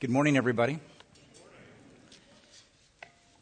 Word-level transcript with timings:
Good 0.00 0.08
morning, 0.08 0.38
everybody. 0.38 0.78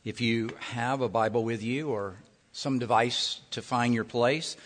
If 0.04 0.20
you 0.20 0.50
have 0.58 1.02
a 1.02 1.08
Bible 1.08 1.44
with 1.44 1.62
you 1.62 1.88
or 1.88 2.16
some 2.50 2.80
device 2.80 3.42
to 3.52 3.62
find 3.62 3.94
your 3.94 4.03
place, 4.03 4.56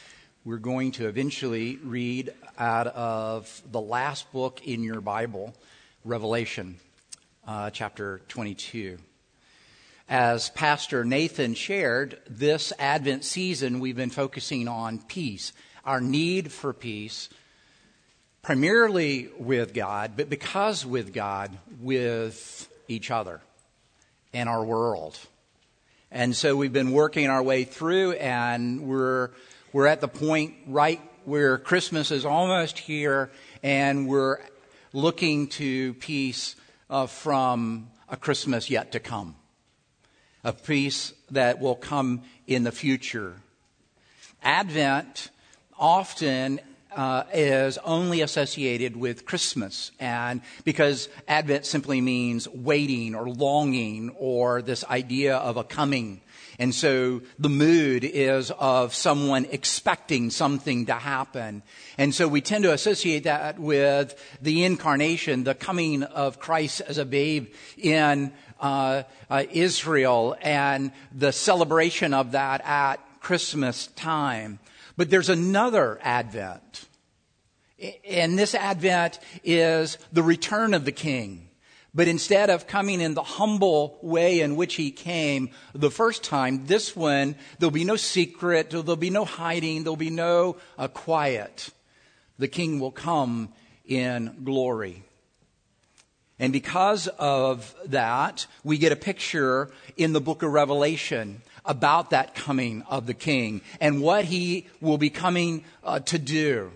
we're 0.42 0.56
going 0.56 0.92
to 0.92 1.06
eventually 1.06 1.76
read 1.84 2.32
out 2.58 2.86
of 2.86 3.60
the 3.70 3.80
last 3.82 4.32
book 4.32 4.66
in 4.66 4.82
your 4.82 5.02
Bible, 5.02 5.54
Revelation, 6.02 6.76
uh, 7.47 7.69
chapter 7.69 8.22
22. 8.29 8.97
As 10.09 10.49
Pastor 10.49 11.04
Nathan 11.04 11.53
shared, 11.53 12.19
this 12.27 12.72
Advent 12.79 13.22
season 13.22 13.81
we've 13.81 13.97
been 13.97 14.09
focusing 14.09 14.67
on 14.67 14.99
peace, 14.99 15.53
our 15.85 16.01
need 16.01 16.52
for 16.52 16.73
peace 16.73 17.29
primarily 18.43 19.29
with 19.38 19.73
God, 19.73 20.12
but 20.16 20.29
because 20.29 20.84
with 20.84 21.12
God, 21.12 21.56
with 21.80 22.69
each 22.88 23.11
other 23.11 23.41
and 24.34 24.48
our 24.48 24.64
world. 24.64 25.16
And 26.10 26.34
so 26.34 26.56
we've 26.56 26.73
been 26.73 26.91
working 26.91 27.30
our 27.30 27.42
way 27.42 27.62
through, 27.62 28.12
and 28.12 28.83
we're, 28.83 29.30
we're 29.73 29.86
at 29.86 30.00
the 30.00 30.09
point 30.09 30.55
right 30.66 31.00
where 31.24 31.56
Christmas 31.56 32.10
is 32.10 32.24
almost 32.24 32.78
here, 32.78 33.30
and 33.62 34.09
we're 34.09 34.38
looking 34.92 35.47
to 35.47 35.95
peace 35.95 36.56
uh, 36.91 37.06
from 37.06 37.91
a 38.09 38.16
Christmas 38.16 38.69
yet 38.69 38.91
to 38.92 39.00
come, 39.00 39.36
a 40.42 40.52
peace 40.52 41.14
that 41.30 41.61
will 41.61 41.77
come 41.77 42.22
in 42.48 42.64
the 42.64 42.72
future. 42.72 43.34
Advent 44.42 45.30
often 45.78 46.61
uh, 46.96 47.24
is 47.32 47.78
only 47.78 48.20
associated 48.20 48.96
with 48.96 49.24
Christmas, 49.24 49.92
and 50.00 50.41
because 50.64 51.09
Advent 51.28 51.66
simply 51.66 52.00
means 52.00 52.48
waiting 52.48 53.14
or 53.14 53.28
longing 53.28 54.10
or 54.19 54.62
this 54.62 54.84
idea 54.84 55.36
of 55.36 55.56
a 55.56 55.64
coming. 55.64 56.20
And 56.58 56.75
so 56.75 57.22
the 57.39 57.48
mood 57.48 58.05
is 58.05 58.50
of 58.53 58.94
someone 58.94 59.47
expecting 59.50 60.31
something 60.31 60.86
to 60.86 60.94
happen. 60.94 61.62
And 61.98 62.14
so 62.14 62.28
we 62.28 62.41
tend 62.41 62.64
to 62.64 62.72
associate 62.72 63.25
that 63.25 63.59
with 63.59 64.14
the 64.41 64.64
incarnation, 64.64 65.44
the 65.44 65.55
coming 65.55 66.03
of 66.03 66.38
Christ 66.38 66.83
as 66.83 66.98
a 66.98 67.05
babe 67.05 67.48
in 67.78 68.33
uh, 68.61 69.03
uh, 69.28 69.44
Israel, 69.50 70.36
and 70.41 70.92
the 71.11 71.33
celebration 71.33 72.14
of 72.14 72.33
that 72.33 72.61
at 72.64 72.97
Christmas 73.20 73.88
time. 73.88 74.61
But 74.97 75.11
there's 75.11 75.31
another 75.31 75.98
Advent. 76.03 76.86
And 78.08 78.38
this 78.38 78.55
Advent 78.55 79.19
is 79.42 79.98
the 80.12 80.22
return 80.22 80.75
of 80.75 80.84
the 80.84 80.92
King. 80.92 81.48
But 81.94 82.08
instead 82.08 82.48
of 82.48 82.66
coming 82.66 83.00
in 83.02 83.14
the 83.14 83.22
humble 83.22 83.98
way 84.00 84.41
in 84.41 84.56
which 84.56 84.77
he 84.77 84.91
came 84.91 85.50
the 85.75 85.91
first 85.91 86.22
time, 86.25 86.64
this 86.64 86.97
one, 86.97 87.34
there'll 87.58 87.70
be 87.70 87.84
no 87.84 87.97
secret, 87.97 88.70
there'll 88.70 88.97
be 88.97 89.10
no 89.10 89.27
hiding, 89.27 89.84
there'll 89.84 89.97
be 89.97 90.08
no 90.08 90.56
uh, 90.78 90.88
quiet. 90.88 91.69
The 92.38 92.48
King 92.48 92.80
will 92.80 92.92
come 92.92 93.50
in 93.84 94.42
glory. 94.42 95.03
And 96.38 96.53
because 96.53 97.08
of 97.08 97.75
that, 97.86 98.47
we 98.64 98.78
get 98.78 98.92
a 98.92 98.97
picture 98.97 99.70
in 99.97 100.14
the 100.14 100.20
book 100.20 100.42
of 100.42 100.50
Revelation 100.50 101.42
about 101.64 102.10
that 102.10 102.34
coming 102.34 102.83
of 102.88 103.06
the 103.06 103.14
King 103.14 103.60
and 103.80 104.00
what 104.00 104.25
he 104.25 104.66
will 104.80 104.98
be 104.98 105.10
coming 105.10 105.62
uh, 105.84 106.00
to 106.00 106.19
do. 106.19 106.72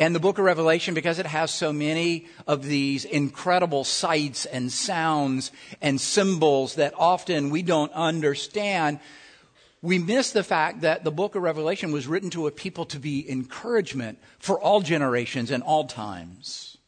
And 0.00 0.14
the 0.14 0.18
book 0.18 0.38
of 0.38 0.46
Revelation, 0.46 0.94
because 0.94 1.18
it 1.18 1.26
has 1.26 1.50
so 1.50 1.74
many 1.74 2.26
of 2.46 2.64
these 2.64 3.04
incredible 3.04 3.84
sights 3.84 4.46
and 4.46 4.72
sounds 4.72 5.52
and 5.82 6.00
symbols 6.00 6.76
that 6.76 6.94
often 6.96 7.50
we 7.50 7.60
don't 7.60 7.92
understand, 7.92 8.98
we 9.82 9.98
miss 9.98 10.32
the 10.32 10.42
fact 10.42 10.80
that 10.80 11.04
the 11.04 11.10
book 11.10 11.34
of 11.34 11.42
Revelation 11.42 11.92
was 11.92 12.06
written 12.06 12.30
to 12.30 12.46
a 12.46 12.50
people 12.50 12.86
to 12.86 12.98
be 12.98 13.30
encouragement 13.30 14.18
for 14.38 14.58
all 14.58 14.80
generations 14.80 15.50
and 15.50 15.62
all 15.62 15.84
times. 15.84 16.78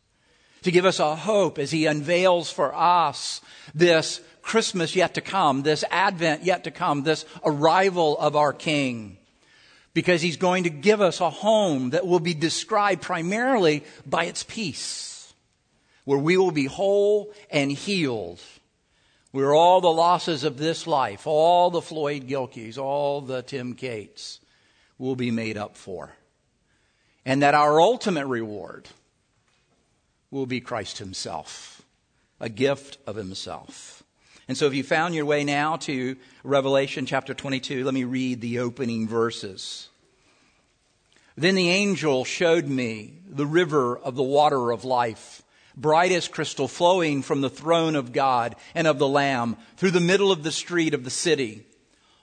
To 0.62 0.70
give 0.70 0.86
us 0.86 0.98
a 0.98 1.15
hope 1.15 1.59
as 1.59 1.70
he 1.70 1.84
unveils 1.84 2.50
for 2.50 2.75
us 2.75 3.42
this 3.75 4.22
Christmas 4.41 4.97
yet 4.97 5.12
to 5.15 5.20
come, 5.20 5.65
this 5.65 5.84
Advent 5.91 6.44
yet 6.44 6.65
to 6.65 6.70
come, 6.70 7.03
this 7.03 7.26
arrival 7.44 8.16
of 8.16 8.36
our 8.36 8.54
King. 8.54 9.19
Because 9.94 10.22
he's 10.22 10.38
going 10.38 10.64
to 10.64 10.70
give 10.70 11.00
us 11.00 11.20
a 11.20 11.30
home 11.30 11.91
that 11.91 12.06
will 12.06 12.20
be 12.20 12.34
described 12.34 13.03
primarily 13.03 13.84
by 14.06 14.25
its 14.25 14.42
peace, 14.42 15.34
where 16.04 16.19
we 16.19 16.36
will 16.36 16.50
be 16.50 16.64
whole 16.64 17.32
and 17.50 17.70
healed, 17.70 18.41
where 19.32 19.54
all 19.54 19.80
the 19.80 19.92
losses 19.92 20.44
of 20.44 20.58
this 20.58 20.86
life, 20.86 21.26
all 21.26 21.70
the 21.70 21.82
Floyd 21.82 22.26
Gilkeys, 22.26 22.78
all 22.78 23.20
the 23.20 23.42
Tim 23.42 23.75
Cates 23.75 24.41
will 24.98 25.16
be 25.16 25.30
made 25.30 25.56
up 25.56 25.76
for. 25.76 26.12
And 27.24 27.42
that 27.42 27.54
our 27.54 27.80
ultimate 27.80 28.26
reward 28.26 28.88
will 30.30 30.47
be 30.47 30.60
Christ 30.60 30.98
himself, 30.98 31.82
a 32.41 32.48
gift 32.48 32.98
of 33.06 33.16
himself. 33.16 34.03
And 34.52 34.58
so 34.58 34.66
if 34.66 34.74
you 34.74 34.84
found 34.84 35.14
your 35.14 35.24
way 35.24 35.44
now 35.44 35.76
to 35.76 36.14
Revelation 36.44 37.06
chapter 37.06 37.32
22, 37.32 37.86
let 37.86 37.94
me 37.94 38.04
read 38.04 38.42
the 38.42 38.58
opening 38.58 39.08
verses. 39.08 39.88
Then 41.36 41.54
the 41.54 41.70
angel 41.70 42.26
showed 42.26 42.66
me 42.66 43.14
the 43.26 43.46
river 43.46 43.96
of 43.96 44.14
the 44.14 44.22
water 44.22 44.70
of 44.70 44.84
life, 44.84 45.41
bright 45.74 46.12
as 46.12 46.28
crystal, 46.28 46.68
flowing 46.68 47.22
from 47.22 47.41
the 47.41 47.48
throne 47.48 47.96
of 47.96 48.12
God 48.12 48.54
and 48.74 48.86
of 48.86 48.98
the 48.98 49.08
Lamb 49.08 49.56
through 49.78 49.92
the 49.92 50.00
middle 50.00 50.30
of 50.30 50.42
the 50.42 50.52
street 50.52 50.92
of 50.92 51.04
the 51.04 51.10
city. 51.10 51.64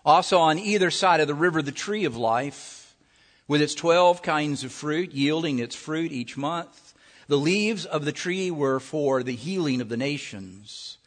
Also 0.05 0.37
on 0.37 0.59
either 0.59 0.91
side 0.91 1.21
of 1.21 1.27
the 1.27 1.33
river, 1.33 1.63
the 1.63 1.71
tree 1.71 2.05
of 2.05 2.15
life, 2.15 2.95
with 3.47 3.59
its 3.59 3.73
twelve 3.73 4.21
kinds 4.21 4.63
of 4.63 4.71
fruit, 4.71 5.13
yielding 5.13 5.57
its 5.57 5.75
fruit 5.75 6.11
each 6.11 6.37
month. 6.37 6.93
The 7.27 7.37
leaves 7.37 7.85
of 7.85 8.05
the 8.05 8.11
tree 8.11 8.51
were 8.51 8.79
for 8.79 9.23
the 9.23 9.35
healing 9.35 9.81
of 9.81 9.89
the 9.89 9.97
nations. 9.97 10.98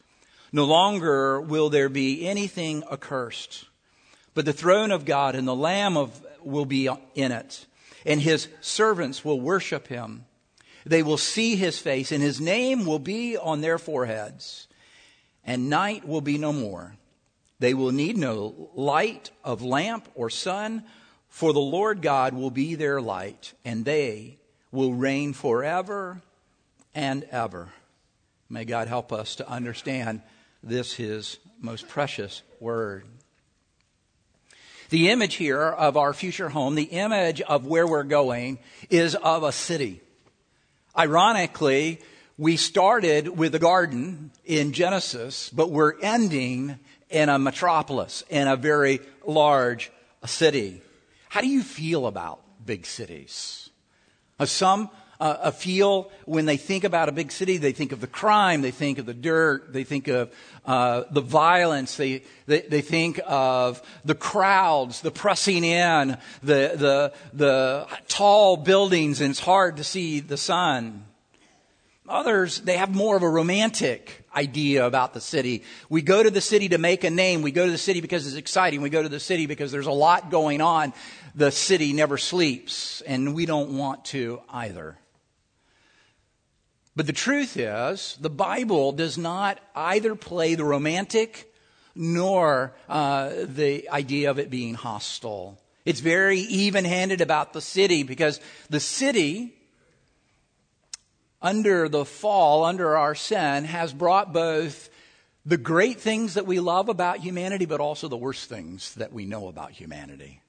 No 0.55 0.65
longer 0.65 1.41
will 1.41 1.71
there 1.71 1.89
be 1.89 2.27
anything 2.27 2.83
accursed, 2.91 3.65
but 4.35 4.45
the 4.45 4.53
throne 4.53 4.91
of 4.91 5.03
God 5.03 5.33
and 5.33 5.47
the 5.47 5.55
Lamb 5.55 5.97
of, 5.97 6.23
will 6.43 6.65
be 6.65 6.87
in 7.15 7.31
it, 7.31 7.65
and 8.05 8.21
his 8.21 8.47
servants 8.61 9.25
will 9.25 9.41
worship 9.41 9.87
him. 9.87 10.25
They 10.85 11.01
will 11.01 11.17
see 11.17 11.55
his 11.55 11.79
face, 11.79 12.11
and 12.11 12.21
his 12.21 12.39
name 12.39 12.85
will 12.85 12.99
be 12.99 13.35
on 13.35 13.61
their 13.61 13.79
foreheads, 13.79 14.67
and 15.43 15.71
night 15.71 16.07
will 16.07 16.21
be 16.21 16.37
no 16.37 16.53
more. 16.53 16.97
They 17.57 17.73
will 17.73 17.91
need 17.91 18.17
no 18.17 18.69
light 18.75 19.31
of 19.43 19.63
lamp 19.63 20.07
or 20.13 20.29
sun, 20.29 20.83
for 21.29 21.51
the 21.51 21.59
Lord 21.59 22.03
God 22.03 22.35
will 22.35 22.51
be 22.51 22.75
their 22.75 23.01
light, 23.01 23.53
and 23.65 23.85
they 23.85 24.37
will 24.71 24.93
reign 24.93 25.33
forever 25.33 26.21
and 26.93 27.23
ever. 27.31 27.69
May 28.49 28.65
God 28.65 28.87
help 28.87 29.11
us 29.11 29.35
to 29.37 29.49
understand 29.49 30.21
this 30.63 30.93
his 30.93 31.37
most 31.59 31.87
precious 31.87 32.41
word. 32.59 33.05
The 34.89 35.09
image 35.09 35.35
here 35.35 35.61
of 35.61 35.97
our 35.97 36.13
future 36.13 36.49
home, 36.49 36.75
the 36.75 36.83
image 36.83 37.41
of 37.41 37.65
where 37.65 37.85
we're 37.85 38.03
going, 38.03 38.59
is 38.89 39.15
of 39.15 39.43
a 39.43 39.51
city. 39.51 40.01
Ironically, 40.97 41.99
we 42.37 42.57
started 42.57 43.27
with 43.27 43.55
a 43.55 43.59
garden 43.59 44.31
in 44.45 44.71
Genesis, 44.73 45.49
but 45.49 45.71
we're 45.71 45.99
ending 46.01 46.77
in 47.09 47.29
a 47.29 47.39
metropolis, 47.39 48.23
in 48.29 48.47
a 48.47 48.55
very 48.55 48.99
large 49.25 49.91
city. 50.25 50.81
How 51.29 51.41
do 51.41 51.47
you 51.47 51.63
feel 51.63 52.07
about 52.07 52.41
big 52.63 52.85
cities? 52.85 53.69
Some 54.43 54.89
a 55.23 55.51
feel 55.51 56.11
when 56.25 56.45
they 56.45 56.57
think 56.57 56.83
about 56.83 57.07
a 57.07 57.11
big 57.11 57.31
city, 57.31 57.57
they 57.57 57.71
think 57.71 57.91
of 57.91 58.01
the 58.01 58.07
crime, 58.07 58.61
they 58.61 58.71
think 58.71 58.97
of 58.97 59.05
the 59.05 59.13
dirt, 59.13 59.71
they 59.71 59.83
think 59.83 60.09
of 60.09 60.33
uh, 60.65 61.03
the 61.11 61.21
violence, 61.21 61.95
they, 61.95 62.23
they, 62.45 62.61
they, 62.61 62.81
think 62.81 63.21
of 63.25 63.81
the 64.03 64.15
crowds, 64.15 65.01
the 65.01 65.11
pressing 65.11 65.63
in, 65.63 66.17
the, 66.41 66.73
the, 66.75 67.13
the 67.33 67.87
tall 68.07 68.57
buildings, 68.57 69.21
and 69.21 69.31
it's 69.31 69.39
hard 69.39 69.77
to 69.77 69.83
see 69.83 70.19
the 70.19 70.37
sun. 70.37 71.05
Others, 72.07 72.61
they 72.61 72.75
have 72.75 72.93
more 72.93 73.15
of 73.15 73.23
a 73.23 73.29
romantic 73.29 74.25
idea 74.35 74.85
about 74.85 75.13
the 75.13 75.21
city. 75.21 75.63
We 75.87 76.01
go 76.01 76.21
to 76.21 76.29
the 76.29 76.41
city 76.41 76.69
to 76.69 76.77
make 76.77 77.05
a 77.05 77.09
name. 77.09 77.41
We 77.41 77.51
go 77.51 77.65
to 77.65 77.71
the 77.71 77.77
city 77.77 78.01
because 78.01 78.27
it's 78.27 78.35
exciting. 78.35 78.81
We 78.81 78.89
go 78.89 79.01
to 79.01 79.09
the 79.09 79.21
city 79.21 79.45
because 79.45 79.71
there's 79.71 79.87
a 79.87 79.91
lot 79.91 80.29
going 80.29 80.59
on. 80.59 80.91
The 81.33 81.49
city 81.49 81.93
never 81.93 82.17
sleeps, 82.17 83.01
and 83.01 83.33
we 83.33 83.45
don't 83.45 83.77
want 83.77 84.03
to 84.05 84.41
either. 84.49 84.97
But 86.95 87.07
the 87.07 87.13
truth 87.13 87.57
is, 87.57 88.17
the 88.21 88.29
Bible 88.29 88.91
does 88.91 89.17
not 89.17 89.59
either 89.75 90.15
play 90.15 90.55
the 90.55 90.63
romantic 90.63 91.51
nor 91.95 92.73
uh, 92.87 93.31
the 93.43 93.89
idea 93.89 94.29
of 94.29 94.39
it 94.39 94.49
being 94.49 94.75
hostile. 94.75 95.59
It's 95.85 95.99
very 95.99 96.39
even 96.39 96.85
handed 96.85 97.21
about 97.21 97.53
the 97.53 97.61
city 97.61 98.03
because 98.03 98.39
the 98.69 98.79
city 98.79 99.53
under 101.41 101.89
the 101.89 102.05
fall, 102.05 102.63
under 102.63 102.95
our 102.95 103.15
sin, 103.15 103.65
has 103.65 103.91
brought 103.91 104.31
both 104.31 104.89
the 105.45 105.57
great 105.57 105.99
things 105.99 106.35
that 106.35 106.45
we 106.45 106.59
love 106.61 106.87
about 106.87 107.19
humanity, 107.19 107.65
but 107.65 107.81
also 107.81 108.07
the 108.07 108.15
worst 108.15 108.47
things 108.49 108.95
that 108.95 109.11
we 109.11 109.25
know 109.25 109.49
about 109.49 109.71
humanity. 109.71 110.42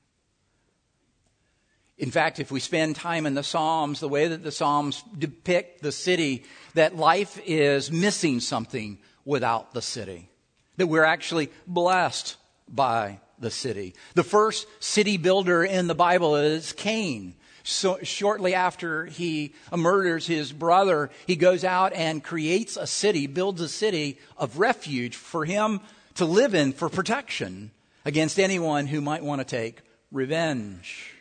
In 1.96 2.10
fact, 2.10 2.40
if 2.40 2.50
we 2.50 2.58
spend 2.58 2.96
time 2.96 3.24
in 3.24 3.34
the 3.34 3.44
Psalms, 3.44 4.00
the 4.00 4.08
way 4.08 4.28
that 4.28 4.42
the 4.42 4.50
Psalms 4.50 5.04
depict 5.16 5.80
the 5.80 5.92
city, 5.92 6.44
that 6.74 6.96
life 6.96 7.40
is 7.46 7.92
missing 7.92 8.40
something 8.40 8.98
without 9.24 9.74
the 9.74 9.82
city. 9.82 10.28
That 10.76 10.88
we're 10.88 11.04
actually 11.04 11.50
blessed 11.66 12.36
by 12.68 13.20
the 13.38 13.50
city. 13.50 13.94
The 14.14 14.24
first 14.24 14.66
city 14.80 15.18
builder 15.18 15.64
in 15.64 15.86
the 15.86 15.94
Bible 15.94 16.34
is 16.34 16.72
Cain. 16.72 17.34
So 17.62 17.98
shortly 18.02 18.54
after 18.54 19.06
he 19.06 19.54
murders 19.74 20.26
his 20.26 20.52
brother, 20.52 21.10
he 21.26 21.36
goes 21.36 21.64
out 21.64 21.92
and 21.92 22.22
creates 22.22 22.76
a 22.76 22.86
city, 22.86 23.26
builds 23.26 23.60
a 23.60 23.68
city 23.68 24.18
of 24.36 24.58
refuge 24.58 25.14
for 25.14 25.44
him 25.44 25.80
to 26.16 26.24
live 26.24 26.54
in 26.54 26.72
for 26.72 26.88
protection 26.88 27.70
against 28.04 28.38
anyone 28.38 28.86
who 28.86 29.00
might 29.00 29.24
want 29.24 29.40
to 29.40 29.44
take 29.44 29.80
revenge. 30.10 31.13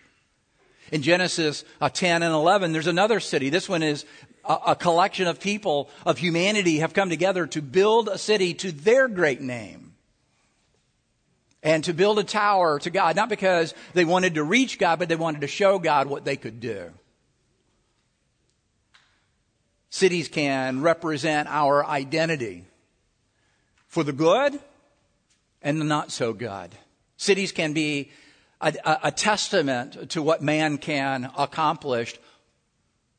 In 0.92 1.02
Genesis 1.02 1.64
uh, 1.82 1.90
10 1.90 2.24
and 2.24 2.34
11, 2.34 2.72
there's 2.72 2.88
another 2.88 3.20
city. 3.20 3.50
This 3.50 3.68
one 3.68 3.84
is 3.84 4.06
a, 4.46 4.58
a 4.68 4.76
collection 4.76 5.28
of 5.28 5.40
people 5.40 5.90
of 6.06 6.18
humanity 6.18 6.80
have 6.80 6.94
come 6.94 7.10
together 7.10 7.48
to 7.48 7.62
build 7.62 8.08
a 8.10 8.18
city 8.18 8.54
to 8.56 8.72
their 8.72 9.08
great 9.08 9.42
name 9.42 9.94
and 11.64 11.84
to 11.86 11.94
build 11.94 12.20
a 12.20 12.24
tower 12.24 12.78
to 12.80 12.90
God, 12.90 13.16
not 13.16 13.30
because 13.30 13.74
they 13.94 14.06
wanted 14.06 14.36
to 14.36 14.44
reach 14.44 14.78
God, 14.78 15.00
but 15.00 15.08
they 15.08 15.16
wanted 15.16 15.42
to 15.42 15.48
show 15.48 15.80
God 15.80 16.08
what 16.08 16.26
they 16.26 16.36
could 16.36 16.60
do. 16.60 16.92
Cities 19.90 20.28
can 20.28 20.82
represent 20.82 21.48
our 21.50 21.86
identity 21.86 22.66
for 23.88 24.04
the 24.04 24.12
good 24.12 24.60
and 25.62 25.80
the 25.80 25.86
not 25.86 26.12
so 26.12 26.34
good. 26.34 26.72
Cities 27.16 27.52
can 27.52 27.74
be 27.74 28.12
a, 28.64 29.00
a, 29.04 29.12
testament 29.12 30.12
to 30.12 30.22
what 30.22 30.42
man 30.42 30.78
can 30.78 31.30
accomplish, 31.38 32.18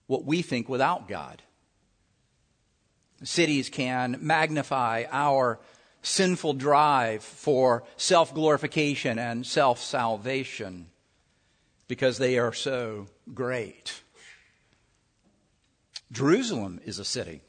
what 0.07 0.25
we 0.25 0.43
think 0.43 0.69
without 0.69 1.09
God. 1.09 1.43
Cities 3.23 3.69
can 3.69 4.19
magnify 4.21 5.05
our 5.11 5.59
sinful 6.03 6.55
drive 6.55 7.23
for 7.23 7.85
self 7.97 8.35
glorification 8.35 9.19
and 9.19 9.47
self 9.47 9.81
salvation 9.81 10.87
because 11.89 12.19
they 12.19 12.39
are 12.39 12.53
so 12.53 13.07
great. 13.33 14.03
Jerusalem 16.13 16.81
is 16.85 16.99
a 16.99 17.05
city. 17.05 17.41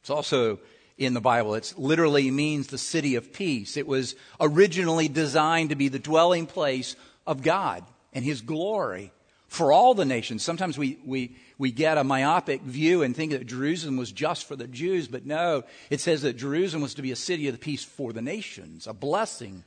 It's 0.00 0.10
also 0.10 0.58
in 1.04 1.14
the 1.14 1.20
Bible. 1.20 1.54
It 1.54 1.74
literally 1.76 2.30
means 2.30 2.66
the 2.66 2.78
city 2.78 3.14
of 3.16 3.32
peace. 3.32 3.76
It 3.76 3.86
was 3.86 4.14
originally 4.40 5.08
designed 5.08 5.70
to 5.70 5.76
be 5.76 5.88
the 5.88 5.98
dwelling 5.98 6.46
place 6.46 6.96
of 7.26 7.42
God 7.42 7.84
and 8.12 8.24
His 8.24 8.40
glory 8.40 9.12
for 9.48 9.72
all 9.72 9.94
the 9.94 10.04
nations. 10.04 10.42
Sometimes 10.42 10.78
we, 10.78 10.98
we, 11.04 11.36
we 11.58 11.70
get 11.70 11.98
a 11.98 12.04
myopic 12.04 12.62
view 12.62 13.02
and 13.02 13.14
think 13.14 13.32
that 13.32 13.46
Jerusalem 13.46 13.98
was 13.98 14.10
just 14.10 14.46
for 14.46 14.56
the 14.56 14.66
Jews, 14.66 15.08
but 15.08 15.26
no, 15.26 15.64
it 15.90 16.00
says 16.00 16.22
that 16.22 16.38
Jerusalem 16.38 16.82
was 16.82 16.94
to 16.94 17.02
be 17.02 17.12
a 17.12 17.16
city 17.16 17.48
of 17.48 17.54
the 17.54 17.58
peace 17.58 17.84
for 17.84 18.14
the 18.14 18.22
nations, 18.22 18.86
a 18.86 18.94
blessing 18.94 19.64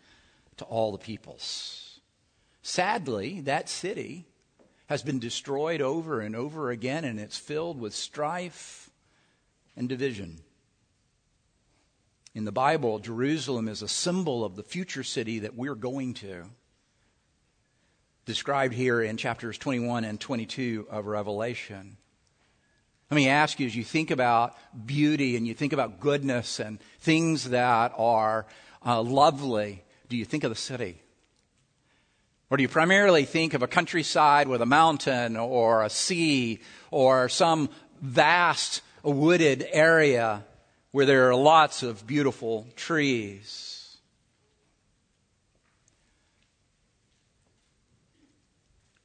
to 0.58 0.66
all 0.66 0.92
the 0.92 0.98
peoples. 0.98 2.00
Sadly, 2.64 3.42
that 3.42 3.70
city 3.70 4.26
has 4.88 5.04
been 5.04 5.20
destroyed 5.20 5.82
over 5.82 6.20
and 6.20 6.36
over 6.36 6.72
again, 6.72 7.06
and 7.06 7.20
it's 7.20 7.38
filled 7.38 7.80
with 7.80 7.94
strife 7.94 8.90
and 9.78 9.88
division. 9.88 10.40
In 12.36 12.44
the 12.44 12.52
Bible, 12.52 13.00
Jerusalem 13.00 13.70
is 13.70 13.82
a 13.82 13.88
symbol 13.88 14.44
of 14.44 14.58
the 14.58 14.64
future 14.64 15.06
city 15.06 15.40
that 15.40 15.56
we're 15.56 15.74
going 15.74 16.16
to 16.16 16.44
described 18.26 18.74
here 18.74 19.02
in 19.02 19.16
chapters 19.16 19.58
21 19.58 20.04
and 20.04 20.20
22 20.20 20.86
of 20.90 21.06
Revelation. 21.06 21.96
Let 23.10 23.16
me 23.16 23.30
ask 23.30 23.58
you 23.62 23.68
as 23.68 23.76
you 23.76 23.86
think 23.86 24.12
about 24.12 24.54
beauty 24.86 25.38
and 25.38 25.48
you 25.48 25.54
think 25.54 25.72
about 25.72 26.02
goodness 26.02 26.60
and 26.60 26.80
things 27.00 27.52
that 27.52 27.94
are 27.96 28.46
uh, 28.86 29.02
lovely, 29.02 29.86
do 30.10 30.18
you 30.18 30.26
think 30.26 30.44
of 30.44 30.50
the 30.50 30.58
city? 30.58 31.02
Or 32.50 32.58
do 32.58 32.64
you 32.64 32.70
primarily 32.70 33.24
think 33.24 33.54
of 33.54 33.64
a 33.64 33.68
countryside 33.68 34.50
with 34.50 34.62
a 34.62 34.66
mountain 34.66 35.38
or 35.38 35.84
a 35.84 35.90
sea 35.90 36.60
or 36.92 37.30
some 37.30 37.70
vast 38.02 38.82
wooded 39.04 39.66
area 39.72 40.44
where 40.96 41.06
there 41.06 41.30
are 41.30 41.36
lots 41.36 41.84
of 41.84 42.08
beautiful 42.08 42.66
trees? 42.78 43.98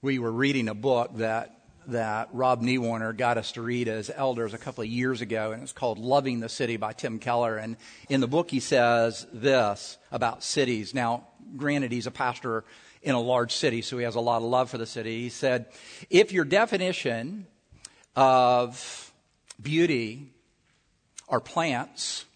we 0.00 0.20
were 0.20 0.30
reading 0.30 0.68
a 0.68 0.74
book 0.74 1.10
that 1.16 1.56
that 1.88 2.28
Rob 2.32 2.62
Newarner 2.62 3.16
got 3.16 3.38
us 3.38 3.50
to 3.52 3.62
read 3.62 3.88
as 3.88 4.08
elders 4.14 4.54
a 4.54 4.58
couple 4.58 4.82
of 4.82 4.88
years 4.88 5.20
ago, 5.20 5.50
and 5.50 5.64
it's 5.64 5.72
called 5.72 5.98
Loving 5.98 6.38
the 6.38 6.48
City 6.48 6.76
by 6.76 6.92
Tim 6.92 7.18
Keller. 7.18 7.56
And 7.56 7.76
in 8.08 8.20
the 8.20 8.28
book, 8.28 8.52
he 8.52 8.60
says 8.60 9.26
this 9.32 9.98
about 10.12 10.44
cities. 10.44 10.94
Now, 10.94 11.26
granted, 11.56 11.90
he's 11.90 12.06
a 12.06 12.12
pastor 12.12 12.62
in 13.02 13.16
a 13.16 13.20
large 13.20 13.52
city, 13.52 13.82
so 13.82 13.98
he 13.98 14.04
has 14.04 14.14
a 14.14 14.20
lot 14.20 14.36
of 14.36 14.44
love 14.44 14.70
for 14.70 14.78
the 14.78 14.86
city. 14.86 15.22
He 15.22 15.28
said, 15.28 15.66
If 16.08 16.30
your 16.30 16.44
definition 16.44 17.48
of 18.14 19.12
beauty 19.60 20.32
are 21.30 21.40
plants, 21.40 22.26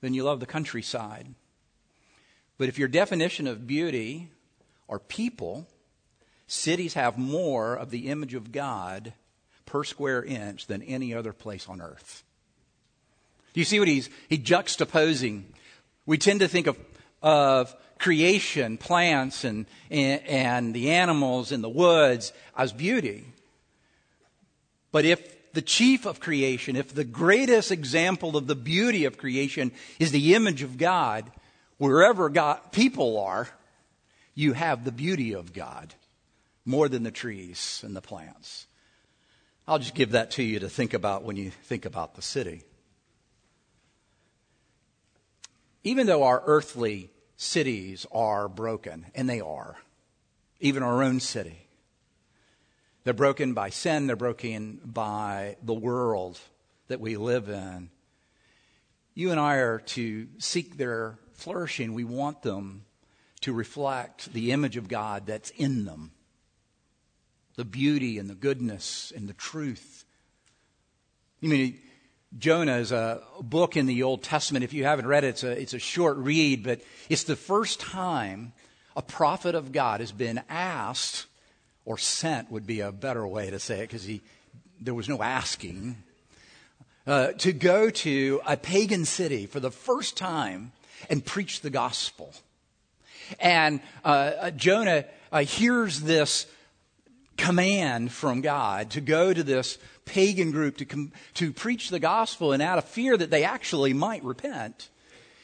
then 0.00 0.14
you 0.14 0.24
love 0.24 0.40
the 0.40 0.46
countryside. 0.46 1.34
But 2.58 2.68
if 2.68 2.78
your 2.78 2.88
definition 2.88 3.46
of 3.46 3.66
beauty 3.66 4.30
are 4.88 4.98
people, 4.98 5.66
Cities 6.46 6.94
have 6.94 7.18
more 7.18 7.74
of 7.74 7.90
the 7.90 8.08
image 8.08 8.34
of 8.34 8.52
God 8.52 9.12
per 9.64 9.82
square 9.82 10.22
inch 10.22 10.66
than 10.66 10.82
any 10.82 11.12
other 11.12 11.32
place 11.32 11.68
on 11.68 11.80
earth. 11.80 12.22
Do 13.52 13.60
you 13.60 13.64
see 13.64 13.80
what 13.80 13.88
he's 13.88 14.08
he 14.28 14.38
juxtaposing? 14.38 15.42
We 16.04 16.18
tend 16.18 16.40
to 16.40 16.48
think 16.48 16.68
of, 16.68 16.78
of 17.20 17.74
creation, 17.98 18.78
plants, 18.78 19.42
and, 19.42 19.66
and, 19.90 20.22
and 20.26 20.74
the 20.74 20.90
animals 20.90 21.50
in 21.50 21.62
the 21.62 21.68
woods 21.68 22.32
as 22.56 22.72
beauty. 22.72 23.24
But 24.92 25.04
if 25.04 25.35
the 25.56 25.62
chief 25.62 26.04
of 26.04 26.20
creation, 26.20 26.76
if 26.76 26.94
the 26.94 27.02
greatest 27.02 27.72
example 27.72 28.36
of 28.36 28.46
the 28.46 28.54
beauty 28.54 29.06
of 29.06 29.16
creation 29.16 29.72
is 29.98 30.12
the 30.12 30.34
image 30.34 30.62
of 30.62 30.76
God, 30.76 31.32
wherever 31.78 32.28
God, 32.28 32.60
people 32.72 33.18
are, 33.18 33.48
you 34.34 34.52
have 34.52 34.84
the 34.84 34.92
beauty 34.92 35.34
of 35.34 35.54
God 35.54 35.94
more 36.66 36.90
than 36.90 37.04
the 37.04 37.10
trees 37.10 37.80
and 37.82 37.96
the 37.96 38.02
plants. 38.02 38.66
I'll 39.66 39.78
just 39.78 39.94
give 39.94 40.10
that 40.10 40.32
to 40.32 40.42
you 40.42 40.58
to 40.58 40.68
think 40.68 40.92
about 40.92 41.24
when 41.24 41.36
you 41.36 41.50
think 41.50 41.86
about 41.86 42.16
the 42.16 42.22
city. 42.22 42.62
Even 45.84 46.06
though 46.06 46.24
our 46.24 46.42
earthly 46.44 47.08
cities 47.38 48.04
are 48.12 48.46
broken, 48.46 49.06
and 49.14 49.26
they 49.26 49.40
are, 49.40 49.76
even 50.60 50.82
our 50.82 51.02
own 51.02 51.18
city, 51.18 51.65
they're 53.06 53.14
broken 53.14 53.54
by 53.54 53.70
sin, 53.70 54.08
they're 54.08 54.16
broken 54.16 54.80
by 54.84 55.58
the 55.62 55.72
world 55.72 56.40
that 56.88 56.98
we 56.98 57.16
live 57.16 57.48
in. 57.48 57.88
You 59.14 59.30
and 59.30 59.38
I 59.38 59.58
are 59.58 59.78
to 59.78 60.26
seek 60.38 60.76
their 60.76 61.16
flourishing. 61.34 61.94
We 61.94 62.02
want 62.02 62.42
them 62.42 62.84
to 63.42 63.52
reflect 63.52 64.32
the 64.32 64.50
image 64.50 64.76
of 64.76 64.88
God 64.88 65.24
that's 65.24 65.50
in 65.50 65.84
them 65.84 66.10
the 67.54 67.64
beauty 67.64 68.18
and 68.18 68.28
the 68.28 68.34
goodness 68.34 69.12
and 69.14 69.28
the 69.28 69.34
truth. 69.34 70.04
You 71.40 71.48
mean, 71.48 71.78
Jonah 72.36 72.78
is 72.78 72.90
a 72.90 73.22
book 73.40 73.76
in 73.76 73.86
the 73.86 74.02
Old 74.02 74.24
Testament. 74.24 74.64
If 74.64 74.72
you 74.72 74.82
haven't 74.82 75.06
read 75.06 75.22
it, 75.22 75.28
it's 75.28 75.44
a, 75.44 75.52
it's 75.52 75.74
a 75.74 75.78
short 75.78 76.16
read, 76.16 76.64
but 76.64 76.80
it's 77.08 77.22
the 77.22 77.36
first 77.36 77.78
time 77.78 78.52
a 78.96 79.00
prophet 79.00 79.54
of 79.54 79.70
God 79.70 80.00
has 80.00 80.10
been 80.10 80.42
asked, 80.48 81.26
or 81.86 81.96
sent 81.96 82.50
would 82.50 82.66
be 82.66 82.80
a 82.80 82.92
better 82.92 83.26
way 83.26 83.48
to 83.48 83.58
say 83.58 83.78
it, 83.78 83.88
because 83.88 84.06
there 84.78 84.92
was 84.92 85.08
no 85.08 85.22
asking, 85.22 85.96
uh, 87.06 87.28
to 87.38 87.52
go 87.52 87.88
to 87.88 88.42
a 88.46 88.56
pagan 88.56 89.06
city 89.06 89.46
for 89.46 89.60
the 89.60 89.70
first 89.70 90.16
time 90.16 90.72
and 91.08 91.24
preach 91.24 91.62
the 91.62 91.70
gospel. 91.70 92.34
And 93.40 93.80
uh, 94.04 94.50
Jonah 94.50 95.04
uh, 95.32 95.44
hears 95.44 96.00
this 96.00 96.46
command 97.36 98.12
from 98.12 98.40
God 98.40 98.90
to 98.90 99.00
go 99.00 99.32
to 99.32 99.42
this 99.42 99.78
pagan 100.04 100.50
group 100.50 100.78
to, 100.78 100.84
com- 100.84 101.12
to 101.34 101.52
preach 101.52 101.90
the 101.90 101.98
gospel, 101.98 102.52
and 102.52 102.62
out 102.62 102.78
of 102.78 102.84
fear 102.84 103.16
that 103.16 103.30
they 103.30 103.44
actually 103.44 103.92
might 103.92 104.24
repent, 104.24 104.88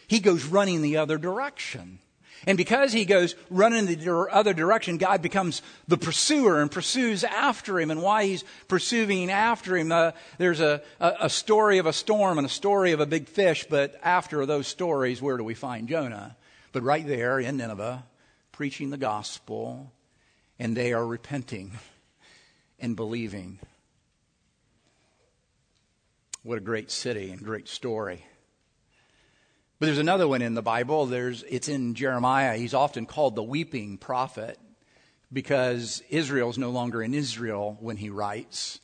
he 0.08 0.20
goes 0.20 0.44
running 0.44 0.82
the 0.82 0.96
other 0.96 1.18
direction. 1.18 1.98
And 2.46 2.58
because 2.58 2.92
he 2.92 3.04
goes 3.04 3.36
running 3.50 3.86
in 3.86 3.98
the 3.98 4.28
other 4.30 4.52
direction, 4.52 4.96
God 4.98 5.22
becomes 5.22 5.62
the 5.86 5.96
pursuer 5.96 6.60
and 6.60 6.70
pursues 6.70 7.22
after 7.22 7.78
him. 7.78 7.90
And 7.90 8.02
why 8.02 8.24
he's 8.26 8.44
pursuing 8.66 9.30
after 9.30 9.76
him, 9.76 9.92
uh, 9.92 10.12
there's 10.38 10.60
a, 10.60 10.82
a, 10.98 11.12
a 11.22 11.30
story 11.30 11.78
of 11.78 11.86
a 11.86 11.92
storm 11.92 12.38
and 12.38 12.46
a 12.46 12.50
story 12.50 12.92
of 12.92 13.00
a 13.00 13.06
big 13.06 13.28
fish, 13.28 13.66
but 13.70 13.94
after 14.02 14.44
those 14.44 14.66
stories, 14.66 15.22
where 15.22 15.36
do 15.36 15.44
we 15.44 15.54
find 15.54 15.88
Jonah? 15.88 16.36
But 16.72 16.82
right 16.82 17.06
there 17.06 17.38
in 17.38 17.58
Nineveh, 17.58 18.04
preaching 18.50 18.90
the 18.90 18.96
gospel, 18.96 19.92
and 20.58 20.76
they 20.76 20.92
are 20.92 21.06
repenting 21.06 21.78
and 22.80 22.96
believing. 22.96 23.60
What 26.42 26.58
a 26.58 26.62
great 26.62 26.90
city 26.90 27.30
and 27.30 27.40
great 27.40 27.68
story. 27.68 28.24
But 29.82 29.86
there's 29.86 29.98
another 29.98 30.28
one 30.28 30.42
in 30.42 30.54
the 30.54 30.62
Bible. 30.62 31.06
There's, 31.06 31.42
it's 31.42 31.66
in 31.66 31.96
Jeremiah. 31.96 32.56
He's 32.56 32.72
often 32.72 33.04
called 33.04 33.34
the 33.34 33.42
weeping 33.42 33.98
prophet 33.98 34.56
because 35.32 36.04
Israel's 36.08 36.56
no 36.56 36.70
longer 36.70 37.02
in 37.02 37.14
Israel 37.14 37.76
when 37.80 37.96
he 37.96 38.08
writes. 38.08 38.78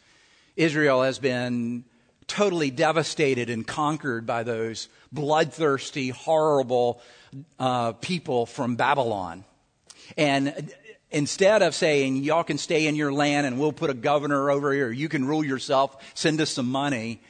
Israel 0.57 1.05
has 1.05 1.21
been 1.21 1.85
totally 2.27 2.73
devastated 2.73 3.49
and 3.49 3.65
conquered 3.65 4.27
by 4.27 4.43
those 4.43 4.89
bloodthirsty, 5.13 6.09
horrible 6.09 7.01
uh, 7.61 7.93
people 7.93 8.45
from 8.45 8.75
Babylon. 8.75 9.45
And 10.17 10.73
instead 11.13 11.63
of 11.63 11.77
saying, 11.77 12.25
y'all 12.25 12.43
can 12.43 12.59
stay 12.59 12.89
in 12.89 12.97
your 12.97 13.13
land 13.13 13.47
and 13.47 13.61
we'll 13.61 13.73
put 13.73 13.91
a 13.91 13.95
governor 13.95 14.51
over 14.51 14.73
here, 14.73 14.91
you 14.91 15.09
can 15.09 15.25
rule 15.25 15.45
yourself, 15.45 15.97
send 16.15 16.41
us 16.41 16.51
some 16.51 16.69
money, 16.69 17.21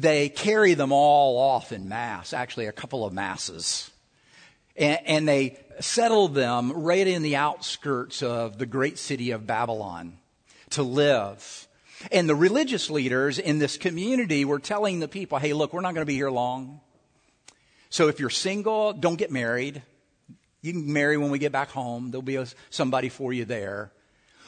they 0.00 0.28
carry 0.28 0.74
them 0.74 0.92
all 0.92 1.38
off 1.38 1.72
in 1.72 1.88
mass, 1.88 2.32
actually, 2.32 2.66
a 2.66 2.72
couple 2.72 3.04
of 3.04 3.12
masses. 3.12 3.90
And, 4.76 5.00
and 5.06 5.28
they 5.28 5.58
settle 5.80 6.28
them 6.28 6.72
right 6.72 7.06
in 7.06 7.22
the 7.22 7.36
outskirts 7.36 8.22
of 8.22 8.58
the 8.58 8.66
great 8.66 8.98
city 8.98 9.30
of 9.30 9.46
Babylon 9.46 10.18
to 10.70 10.82
live. 10.82 11.68
And 12.12 12.28
the 12.28 12.34
religious 12.34 12.90
leaders 12.90 13.38
in 13.38 13.58
this 13.58 13.76
community 13.76 14.44
were 14.44 14.58
telling 14.58 15.00
the 15.00 15.08
people, 15.08 15.38
hey, 15.38 15.52
look, 15.52 15.72
we're 15.72 15.80
not 15.80 15.94
going 15.94 16.02
to 16.02 16.10
be 16.10 16.14
here 16.14 16.30
long. 16.30 16.80
So 17.90 18.08
if 18.08 18.20
you're 18.20 18.30
single, 18.30 18.92
don't 18.92 19.16
get 19.16 19.30
married. 19.30 19.82
You 20.62 20.72
can 20.72 20.92
marry 20.92 21.16
when 21.16 21.30
we 21.30 21.38
get 21.38 21.52
back 21.52 21.70
home. 21.70 22.10
There'll 22.10 22.22
be 22.22 22.36
a, 22.36 22.46
somebody 22.70 23.08
for 23.08 23.32
you 23.32 23.44
there. 23.44 23.92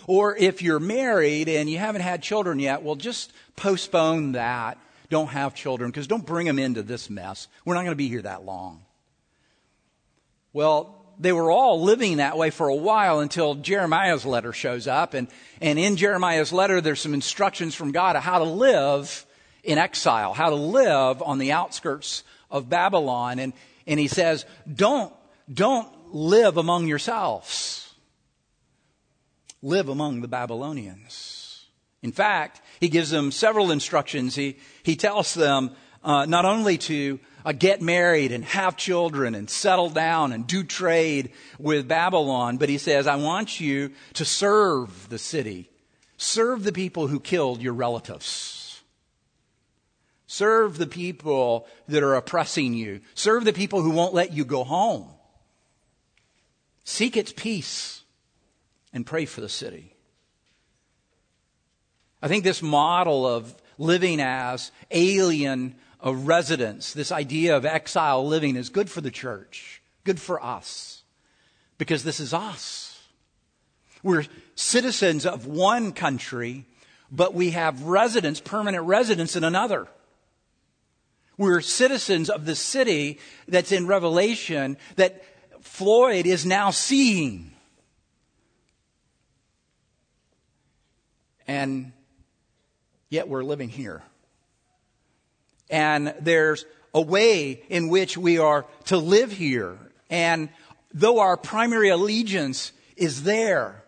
Or 0.06 0.36
if 0.36 0.62
you're 0.62 0.80
married 0.80 1.48
and 1.48 1.68
you 1.68 1.78
haven't 1.78 2.02
had 2.02 2.22
children 2.22 2.58
yet, 2.58 2.82
well, 2.82 2.94
just 2.94 3.32
postpone 3.56 4.32
that 4.32 4.78
don't 5.08 5.28
have 5.28 5.54
children 5.54 5.90
because 5.90 6.06
don't 6.06 6.26
bring 6.26 6.46
them 6.46 6.58
into 6.58 6.82
this 6.82 7.08
mess. 7.10 7.48
We're 7.64 7.74
not 7.74 7.80
going 7.80 7.92
to 7.92 7.96
be 7.96 8.08
here 8.08 8.22
that 8.22 8.44
long. 8.44 8.84
Well, 10.52 10.96
they 11.18 11.32
were 11.32 11.50
all 11.50 11.82
living 11.82 12.18
that 12.18 12.36
way 12.36 12.50
for 12.50 12.68
a 12.68 12.74
while 12.74 13.20
until 13.20 13.54
Jeremiah's 13.54 14.26
letter 14.26 14.52
shows 14.52 14.86
up. 14.86 15.14
And, 15.14 15.28
and 15.60 15.78
in 15.78 15.96
Jeremiah's 15.96 16.52
letter, 16.52 16.80
there's 16.80 17.00
some 17.00 17.14
instructions 17.14 17.74
from 17.74 17.92
God 17.92 18.16
of 18.16 18.22
how 18.22 18.38
to 18.38 18.44
live 18.44 19.24
in 19.62 19.78
exile, 19.78 20.34
how 20.34 20.50
to 20.50 20.56
live 20.56 21.22
on 21.22 21.38
the 21.38 21.52
outskirts 21.52 22.22
of 22.50 22.68
Babylon. 22.68 23.38
And, 23.38 23.52
and 23.86 23.98
he 23.98 24.08
says, 24.08 24.44
don't, 24.72 25.12
don't 25.52 25.88
live 26.14 26.56
among 26.56 26.86
yourselves. 26.86 27.94
Live 29.62 29.88
among 29.88 30.20
the 30.20 30.28
Babylonians. 30.28 31.64
In 32.02 32.12
fact, 32.12 32.60
he 32.80 32.88
gives 32.88 33.10
them 33.10 33.30
several 33.30 33.70
instructions. 33.70 34.34
He, 34.34 34.58
he 34.82 34.96
tells 34.96 35.34
them 35.34 35.70
uh, 36.04 36.26
not 36.26 36.44
only 36.44 36.78
to 36.78 37.18
uh, 37.44 37.52
get 37.52 37.80
married 37.82 38.32
and 38.32 38.44
have 38.44 38.76
children 38.76 39.34
and 39.34 39.48
settle 39.48 39.90
down 39.90 40.32
and 40.32 40.46
do 40.46 40.64
trade 40.64 41.32
with 41.58 41.88
Babylon, 41.88 42.56
but 42.56 42.68
he 42.68 42.78
says, 42.78 43.06
I 43.06 43.16
want 43.16 43.60
you 43.60 43.92
to 44.14 44.24
serve 44.24 45.08
the 45.08 45.18
city. 45.18 45.70
Serve 46.16 46.64
the 46.64 46.72
people 46.72 47.08
who 47.08 47.20
killed 47.20 47.60
your 47.60 47.74
relatives. 47.74 48.82
Serve 50.26 50.76
the 50.78 50.86
people 50.86 51.66
that 51.88 52.02
are 52.02 52.14
oppressing 52.14 52.74
you. 52.74 53.00
Serve 53.14 53.44
the 53.44 53.52
people 53.52 53.80
who 53.82 53.90
won't 53.90 54.14
let 54.14 54.32
you 54.32 54.44
go 54.44 54.64
home. 54.64 55.08
Seek 56.84 57.16
its 57.16 57.32
peace 57.32 58.02
and 58.92 59.06
pray 59.06 59.24
for 59.24 59.40
the 59.40 59.48
city. 59.48 59.95
I 62.22 62.28
think 62.28 62.44
this 62.44 62.62
model 62.62 63.26
of 63.26 63.54
living 63.78 64.20
as 64.20 64.72
alien 64.90 65.76
residents, 66.02 66.92
this 66.92 67.12
idea 67.12 67.56
of 67.56 67.64
exile 67.64 68.26
living 68.26 68.56
is 68.56 68.68
good 68.68 68.90
for 68.90 69.00
the 69.00 69.10
church, 69.10 69.82
good 70.04 70.20
for 70.20 70.42
us, 70.42 71.02
because 71.78 72.04
this 72.04 72.20
is 72.20 72.32
us. 72.32 73.02
We're 74.02 74.24
citizens 74.54 75.26
of 75.26 75.46
one 75.46 75.92
country, 75.92 76.64
but 77.10 77.34
we 77.34 77.50
have 77.50 77.82
residence, 77.82 78.40
permanent 78.40 78.84
residence 78.84 79.36
in 79.36 79.44
another. 79.44 79.88
We're 81.36 81.60
citizens 81.60 82.30
of 82.30 82.46
the 82.46 82.54
city 82.54 83.18
that's 83.46 83.72
in 83.72 83.86
Revelation 83.86 84.78
that 84.96 85.22
Floyd 85.60 86.26
is 86.26 86.46
now 86.46 86.70
seeing. 86.70 87.50
And 91.46 91.92
yet 93.16 93.28
we're 93.28 93.42
living 93.42 93.70
here. 93.70 94.02
And 95.70 96.14
there's 96.20 96.66
a 96.92 97.00
way 97.00 97.62
in 97.70 97.88
which 97.88 98.18
we 98.18 98.38
are 98.38 98.66
to 98.84 98.98
live 98.98 99.32
here. 99.32 99.78
And 100.10 100.50
though 100.92 101.18
our 101.20 101.38
primary 101.38 101.88
allegiance 101.88 102.72
is 102.94 103.22
there, 103.22 103.82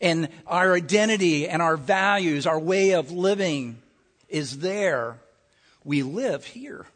and 0.00 0.30
our 0.46 0.72
identity 0.72 1.46
and 1.46 1.60
our 1.60 1.76
values, 1.76 2.46
our 2.46 2.58
way 2.58 2.92
of 2.92 3.12
living 3.12 3.82
is 4.30 4.60
there, 4.60 5.18
we 5.84 6.02
live 6.02 6.46
here. 6.46 6.86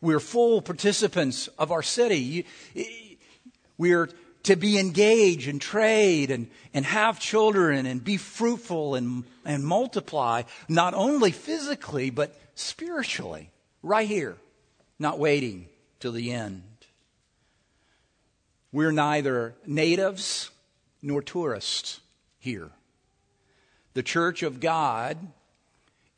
We're 0.00 0.20
full 0.20 0.62
participants 0.62 1.48
of 1.58 1.72
our 1.72 1.82
city. 1.82 2.46
We're 3.78 4.10
to 4.44 4.56
be 4.56 4.78
engaged 4.78 5.48
and 5.48 5.60
trade 5.60 6.30
and, 6.30 6.48
and 6.72 6.84
have 6.84 7.18
children 7.18 7.86
and 7.86 8.04
be 8.04 8.16
fruitful 8.16 8.94
and, 8.94 9.24
and 9.44 9.64
multiply, 9.64 10.42
not 10.68 10.94
only 10.94 11.30
physically, 11.30 12.10
but 12.10 12.38
spiritually, 12.54 13.50
right 13.82 14.06
here, 14.06 14.36
not 14.98 15.18
waiting 15.18 15.66
till 15.98 16.12
the 16.12 16.32
end. 16.32 16.62
We're 18.70 18.92
neither 18.92 19.54
natives 19.66 20.50
nor 21.00 21.22
tourists 21.22 22.00
here. 22.38 22.70
The 23.94 24.02
church 24.02 24.42
of 24.42 24.60
God 24.60 25.16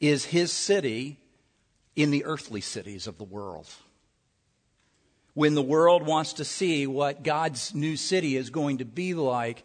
is 0.01 0.27
his 0.27 0.53
city 0.53 1.19
in 1.95 2.11
the 2.11 2.25
earthly 2.25 2.61
cities 2.61 3.07
of 3.07 3.19
the 3.19 3.25
world 3.25 3.67
when 5.37 5.55
the 5.55 5.61
world 5.61 6.07
wants 6.07 6.33
to 6.33 6.47
see 6.47 6.87
what 6.87 7.23
God's 7.23 7.75
new 7.75 7.95
city 7.95 8.39
is 8.39 8.49
going 8.49 8.79
to 8.79 8.87
be 8.87 9.13
like, 9.13 9.63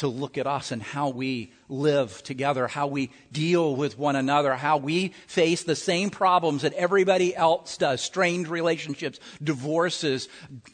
to 0.00 0.08
look 0.08 0.38
at 0.38 0.46
us 0.46 0.72
and 0.72 0.82
how 0.82 1.10
we 1.10 1.52
live 1.68 2.22
together, 2.22 2.66
how 2.66 2.86
we 2.86 3.10
deal 3.30 3.76
with 3.76 3.98
one 3.98 4.16
another, 4.16 4.54
how 4.54 4.78
we 4.78 5.08
face 5.26 5.62
the 5.62 5.76
same 5.76 6.08
problems 6.08 6.62
that 6.62 6.72
everybody 6.72 7.36
else 7.36 7.76
does 7.76 8.00
strained 8.00 8.48
relationships, 8.48 9.20
divorces, 9.42 10.28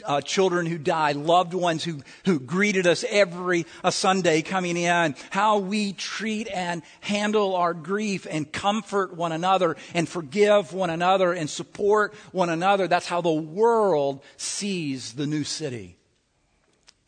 uh, 0.04 0.20
children 0.20 0.64
who 0.64 0.78
die, 0.78 1.12
loved 1.12 1.54
ones 1.54 1.82
who, 1.82 2.00
who 2.24 2.38
greeted 2.38 2.86
us 2.86 3.04
every 3.10 3.66
a 3.82 3.90
Sunday 3.90 4.42
coming 4.42 4.76
in, 4.76 5.14
how 5.30 5.58
we 5.58 5.92
treat 5.92 6.48
and 6.48 6.82
handle 7.00 7.56
our 7.56 7.74
grief 7.74 8.26
and 8.30 8.50
comfort 8.50 9.14
one 9.14 9.32
another 9.32 9.76
and 9.92 10.08
forgive 10.08 10.72
one 10.72 10.90
another 10.90 11.32
and 11.32 11.50
support 11.50 12.14
one 12.32 12.48
another. 12.48 12.86
That's 12.86 13.08
how 13.08 13.20
the 13.20 13.32
world 13.32 14.22
sees 14.36 15.14
the 15.14 15.26
new 15.26 15.42
city. 15.44 15.95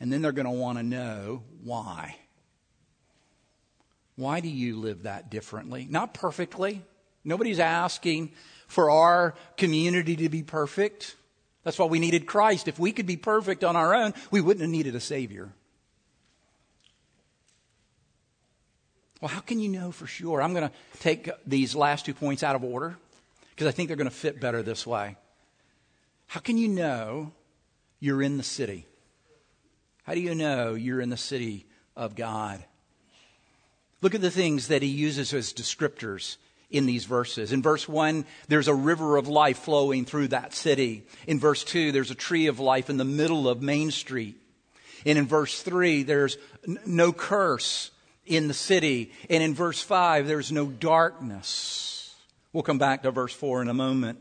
And 0.01 0.13
then 0.13 0.23
they're 0.23 0.33
going 0.33 0.47
to 0.47 0.51
want 0.51 0.79
to 0.79 0.85
know 0.85 1.43
why. 1.63 2.17
Why 4.17 4.41
do 4.41 4.49
you 4.49 4.77
live 4.77 5.05
that 5.05 5.31
differently? 5.31 5.87
Not 5.89 6.15
perfectly. 6.15 6.83
Nobody's 7.25 7.61
asking 7.61 8.33
for 8.67 8.91
our 8.91 9.35
community 9.57 10.17
to 10.17 10.29
be 10.29 10.43
perfect. 10.43 11.15
That's 11.63 11.79
why 11.79 11.87
we 11.87 11.99
needed 11.99 12.27
Christ. 12.27 12.67
If 12.67 12.79
we 12.79 12.93
could 12.93 13.07
be 13.07 13.17
perfect 13.17 13.63
on 13.63 13.77
our 13.77 13.95
own, 13.95 14.15
we 14.31 14.41
wouldn't 14.41 14.63
have 14.63 14.71
needed 14.71 14.95
a 14.95 15.01
Savior. 15.01 15.53
Well, 19.21 19.29
how 19.29 19.41
can 19.41 19.61
you 19.61 19.69
know 19.69 19.93
for 19.93 20.07
sure? 20.07 20.43
I'm 20.43 20.53
going 20.53 20.69
to 20.69 20.75
take 21.01 21.31
these 21.47 21.77
last 21.77 22.07
two 22.07 22.15
points 22.15 22.43
out 22.43 22.57
of 22.57 22.65
order 22.65 22.97
because 23.51 23.67
I 23.67 23.71
think 23.71 23.89
they're 23.89 23.97
going 23.97 24.09
to 24.09 24.15
fit 24.15 24.41
better 24.41 24.63
this 24.63 24.87
way. 24.87 25.17
How 26.27 26.41
can 26.41 26.59
you 26.59 26.69
know 26.69 27.33
you're 28.01 28.23
in 28.23 28.37
the 28.37 28.43
city? 28.43 28.88
How 30.09 30.15
do 30.15 30.21
you 30.21 30.35
know 30.35 30.73
you're 30.73 31.03
in 31.03 31.11
the 31.11 31.19
city 31.19 31.67
of 31.95 32.17
God? 32.17 32.65
Look 34.01 34.15
at 34.15 34.23
the 34.23 34.31
things 34.31 34.69
that 34.69 34.81
he 34.81 34.89
uses 34.89 35.35
as 35.35 35.53
descriptors 35.53 36.39
in 36.71 36.87
these 36.87 37.05
verses. 37.05 37.53
In 37.53 37.61
verse 37.61 37.87
1, 37.87 38.25
there's 38.49 38.69
a 38.69 38.75
river 38.75 39.19
of 39.19 39.29
life 39.29 39.59
flowing 39.59 40.07
through 40.07 40.29
that 40.29 40.55
city. 40.55 41.05
In 41.27 41.39
verse 41.39 41.63
2, 41.63 41.93
there's 41.93 42.11
a 42.11 42.15
tree 42.15 42.47
of 42.47 42.59
life 42.59 42.89
in 42.89 42.97
the 42.97 43.05
middle 43.05 43.51
of 43.51 43.61
Main 43.61 43.91
Street. 43.91 44.41
And 45.05 45.19
in 45.19 45.27
verse 45.27 45.61
3, 45.61 46.05
there's 46.05 46.39
no 46.87 47.13
curse 47.13 47.91
in 48.25 48.49
the 48.49 48.55
city. 48.55 49.13
And 49.29 49.43
in 49.43 49.55
verse 49.55 49.83
5, 49.83 50.27
there's 50.27 50.51
no 50.51 50.69
darkness. 50.69 52.17
We'll 52.55 52.63
come 52.63 52.79
back 52.79 53.03
to 53.03 53.11
verse 53.11 53.35
4 53.35 53.61
in 53.61 53.69
a 53.69 53.75
moment. 53.75 54.21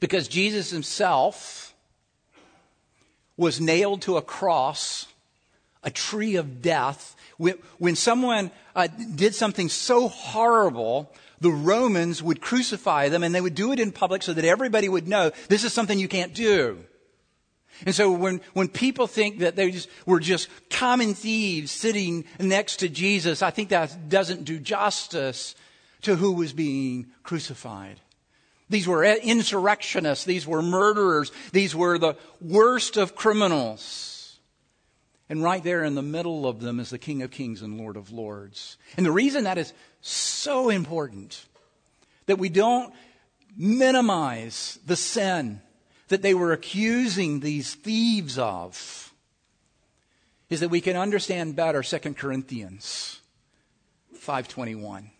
Because 0.00 0.26
Jesus 0.26 0.70
himself 0.70 1.69
was 3.40 3.60
nailed 3.60 4.02
to 4.02 4.18
a 4.18 4.22
cross, 4.22 5.06
a 5.82 5.90
tree 5.90 6.36
of 6.36 6.60
death. 6.60 7.16
When, 7.38 7.54
when 7.78 7.96
someone 7.96 8.50
uh, 8.76 8.86
did 9.14 9.34
something 9.34 9.70
so 9.70 10.08
horrible, 10.08 11.10
the 11.40 11.50
Romans 11.50 12.22
would 12.22 12.42
crucify 12.42 13.08
them 13.08 13.24
and 13.24 13.34
they 13.34 13.40
would 13.40 13.54
do 13.54 13.72
it 13.72 13.80
in 13.80 13.92
public 13.92 14.22
so 14.22 14.34
that 14.34 14.44
everybody 14.44 14.90
would 14.90 15.08
know 15.08 15.32
this 15.48 15.64
is 15.64 15.72
something 15.72 15.98
you 15.98 16.06
can't 16.06 16.34
do. 16.34 16.84
And 17.86 17.94
so 17.94 18.12
when, 18.12 18.42
when 18.52 18.68
people 18.68 19.06
think 19.06 19.38
that 19.38 19.56
they 19.56 19.70
just, 19.70 19.88
were 20.04 20.20
just 20.20 20.50
common 20.68 21.14
thieves 21.14 21.70
sitting 21.70 22.26
next 22.38 22.76
to 22.80 22.90
Jesus, 22.90 23.40
I 23.40 23.50
think 23.50 23.70
that 23.70 24.10
doesn't 24.10 24.44
do 24.44 24.58
justice 24.58 25.54
to 26.02 26.14
who 26.14 26.32
was 26.32 26.52
being 26.52 27.06
crucified. 27.22 27.98
These 28.70 28.88
were 28.88 29.04
insurrectionists. 29.04 30.24
These 30.24 30.46
were 30.46 30.62
murderers. 30.62 31.32
These 31.52 31.74
were 31.74 31.98
the 31.98 32.16
worst 32.40 32.96
of 32.96 33.14
criminals. 33.14 34.38
And 35.28 35.42
right 35.42 35.62
there 35.62 35.84
in 35.84 35.96
the 35.96 36.02
middle 36.02 36.46
of 36.46 36.60
them 36.60 36.80
is 36.80 36.90
the 36.90 36.98
King 36.98 37.22
of 37.22 37.30
Kings 37.30 37.62
and 37.62 37.78
Lord 37.78 37.96
of 37.96 38.12
Lords. 38.12 38.78
And 38.96 39.04
the 39.04 39.12
reason 39.12 39.44
that 39.44 39.58
is 39.58 39.72
so 40.00 40.70
important 40.70 41.44
that 42.26 42.38
we 42.38 42.48
don't 42.48 42.94
minimize 43.56 44.78
the 44.86 44.96
sin 44.96 45.60
that 46.08 46.22
they 46.22 46.34
were 46.34 46.52
accusing 46.52 47.40
these 47.40 47.74
thieves 47.74 48.38
of 48.38 49.12
is 50.48 50.60
that 50.60 50.68
we 50.68 50.80
can 50.80 50.96
understand 50.96 51.56
better 51.56 51.82
2 51.82 52.16
Corinthians 52.16 53.20
5:21. 54.16 55.10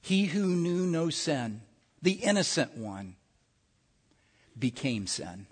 He 0.00 0.26
who 0.26 0.46
knew 0.46 0.86
no 0.86 1.10
sin, 1.10 1.62
the 2.02 2.12
innocent 2.12 2.76
one, 2.76 3.16
became 4.58 5.06
sin. 5.06 5.46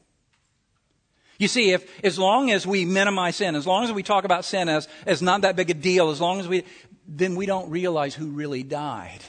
You 1.39 1.49
see, 1.49 1.73
if 1.73 2.05
as 2.05 2.19
long 2.19 2.51
as 2.51 2.67
we 2.67 2.85
minimize 2.85 3.37
sin, 3.37 3.57
as 3.57 3.67
long 3.67 3.85
as 3.85 3.93
we 3.93 4.03
talk 4.03 4.25
about 4.25 4.45
sin 4.45 4.69
as, 4.69 4.89
as 5.05 5.21
not 5.21 5.43
that 5.43 5.57
big 5.57 5.71
a 5.71 5.75
deal, 5.75 6.11
as 6.11 6.21
long 6.21 6.41
as 6.41 6.49
we 6.49 6.65
then 7.09 7.37
we 7.37 7.47
don't 7.47 7.71
realize 7.71 8.15
who 8.15 8.29
really 8.29 8.63
died. 8.63 9.21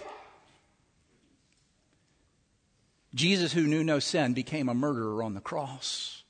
Jesus, 3.14 3.54
who 3.54 3.64
knew 3.64 3.84
no 3.84 4.00
sin, 4.00 4.34
became 4.34 4.70
a 4.70 4.74
murderer 4.74 5.22
on 5.24 5.34
the 5.34 5.42
cross, 5.42 6.24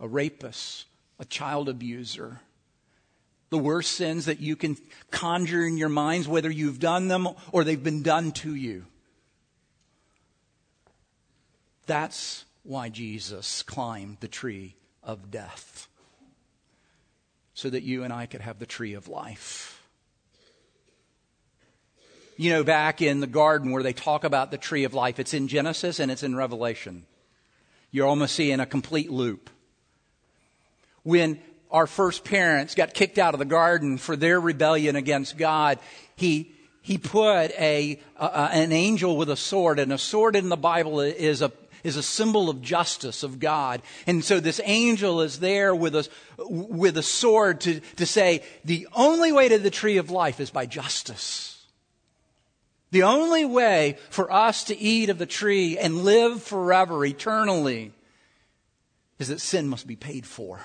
a 0.00 0.08
rapist, 0.08 0.86
a 1.18 1.24
child 1.24 1.68
abuser. 1.68 2.40
The 3.50 3.58
worst 3.58 3.92
sins 3.92 4.26
that 4.26 4.40
you 4.40 4.56
can 4.56 4.76
conjure 5.10 5.66
in 5.66 5.76
your 5.76 5.88
minds, 5.88 6.26
whether 6.26 6.50
you've 6.50 6.80
done 6.80 7.08
them 7.08 7.28
or 7.52 7.64
they've 7.64 7.82
been 7.82 8.02
done 8.02 8.32
to 8.32 8.54
you. 8.54 8.86
That's 11.86 12.44
why 12.62 12.88
Jesus 12.88 13.62
climbed 13.62 14.18
the 14.20 14.28
tree 14.28 14.76
of 15.02 15.30
death, 15.30 15.88
so 17.52 17.68
that 17.70 17.82
you 17.82 18.04
and 18.04 18.12
I 18.12 18.26
could 18.26 18.40
have 18.40 18.58
the 18.58 18.66
tree 18.66 18.94
of 18.94 19.08
life 19.08 19.74
you 22.36 22.50
know, 22.50 22.64
back 22.64 23.00
in 23.00 23.20
the 23.20 23.26
garden 23.26 23.70
where 23.70 23.82
they 23.82 23.92
talk 23.92 24.24
about 24.24 24.50
the 24.50 24.58
tree 24.58 24.84
of 24.84 24.94
life. 24.94 25.18
It's 25.18 25.34
in 25.34 25.48
Genesis 25.48 26.00
and 26.00 26.10
it's 26.10 26.22
in 26.22 26.34
Revelation. 26.34 27.06
You're 27.90 28.06
almost 28.08 28.34
seeing 28.34 28.60
a 28.60 28.66
complete 28.66 29.10
loop. 29.10 29.50
When 31.02 31.38
our 31.70 31.86
first 31.86 32.24
parents 32.24 32.74
got 32.74 32.94
kicked 32.94 33.18
out 33.18 33.34
of 33.34 33.38
the 33.38 33.44
garden 33.44 33.98
for 33.98 34.16
their 34.16 34.40
rebellion 34.40 34.96
against 34.96 35.38
God, 35.38 35.78
he, 36.16 36.52
he 36.82 36.98
put 36.98 37.50
a, 37.52 38.00
a, 38.18 38.24
an 38.24 38.72
angel 38.72 39.16
with 39.16 39.30
a 39.30 39.36
sword, 39.36 39.78
and 39.78 39.92
a 39.92 39.98
sword 39.98 40.34
in 40.34 40.48
the 40.48 40.56
Bible 40.56 41.00
is 41.00 41.40
a, 41.42 41.52
is 41.84 41.96
a 41.96 42.02
symbol 42.02 42.50
of 42.50 42.62
justice 42.62 43.22
of 43.22 43.38
God. 43.38 43.82
And 44.06 44.24
so 44.24 44.40
this 44.40 44.60
angel 44.64 45.20
is 45.20 45.38
there 45.38 45.74
with 45.74 45.94
a, 45.94 46.08
with 46.38 46.96
a 46.96 47.02
sword 47.02 47.60
to, 47.62 47.80
to 47.96 48.06
say, 48.06 48.42
the 48.64 48.88
only 48.94 49.30
way 49.30 49.48
to 49.50 49.58
the 49.58 49.70
tree 49.70 49.98
of 49.98 50.10
life 50.10 50.40
is 50.40 50.50
by 50.50 50.66
justice. 50.66 51.64
The 52.90 53.02
only 53.02 53.44
way 53.44 53.98
for 54.08 54.32
us 54.32 54.64
to 54.64 54.78
eat 54.78 55.10
of 55.10 55.18
the 55.18 55.26
tree 55.26 55.76
and 55.78 56.04
live 56.04 56.42
forever, 56.42 57.04
eternally, 57.04 57.92
is 59.18 59.28
that 59.28 59.40
sin 59.40 59.68
must 59.68 59.86
be 59.86 59.96
paid 59.96 60.26
for. 60.26 60.60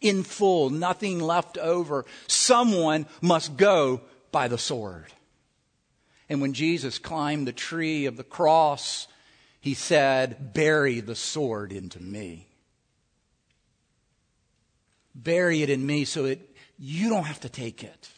In 0.00 0.22
full, 0.22 0.70
nothing 0.70 1.20
left 1.20 1.58
over. 1.58 2.04
Someone 2.26 3.06
must 3.20 3.56
go 3.56 4.00
by 4.32 4.48
the 4.48 4.58
sword. 4.58 5.12
And 6.28 6.40
when 6.40 6.52
Jesus 6.52 6.98
climbed 6.98 7.46
the 7.46 7.52
tree 7.52 8.06
of 8.06 8.16
the 8.16 8.24
cross, 8.24 9.06
he 9.60 9.74
said, 9.74 10.54
Bury 10.54 11.00
the 11.00 11.14
sword 11.14 11.72
into 11.72 12.02
me. 12.02 12.48
Bury 15.14 15.62
it 15.62 15.70
in 15.70 15.84
me 15.84 16.04
so 16.04 16.24
that 16.24 16.40
you 16.78 17.10
don't 17.10 17.24
have 17.24 17.40
to 17.40 17.48
take 17.48 17.84
it. 17.84 18.08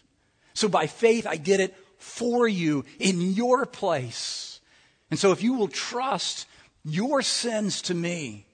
So 0.54 0.68
by 0.68 0.86
faith, 0.86 1.26
I 1.26 1.36
did 1.36 1.60
it 1.60 1.74
for 1.98 2.46
you 2.46 2.84
in 2.98 3.32
your 3.32 3.66
place. 3.66 4.60
And 5.10 5.18
so 5.18 5.32
if 5.32 5.42
you 5.42 5.54
will 5.54 5.68
trust 5.68 6.46
your 6.84 7.22
sins 7.22 7.82
to 7.82 7.94
me, 7.94 8.46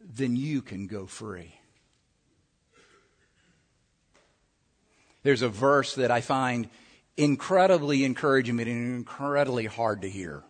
then 0.00 0.36
you 0.36 0.62
can 0.62 0.86
go 0.86 1.06
free. 1.06 1.54
There's 5.22 5.42
a 5.42 5.48
verse 5.48 5.94
that 5.96 6.10
I 6.10 6.20
find 6.20 6.68
incredibly 7.20 8.02
encouraging 8.04 8.58
and 8.60 8.68
incredibly 8.68 9.66
hard 9.66 10.02
to 10.02 10.08
hear. 10.08 10.42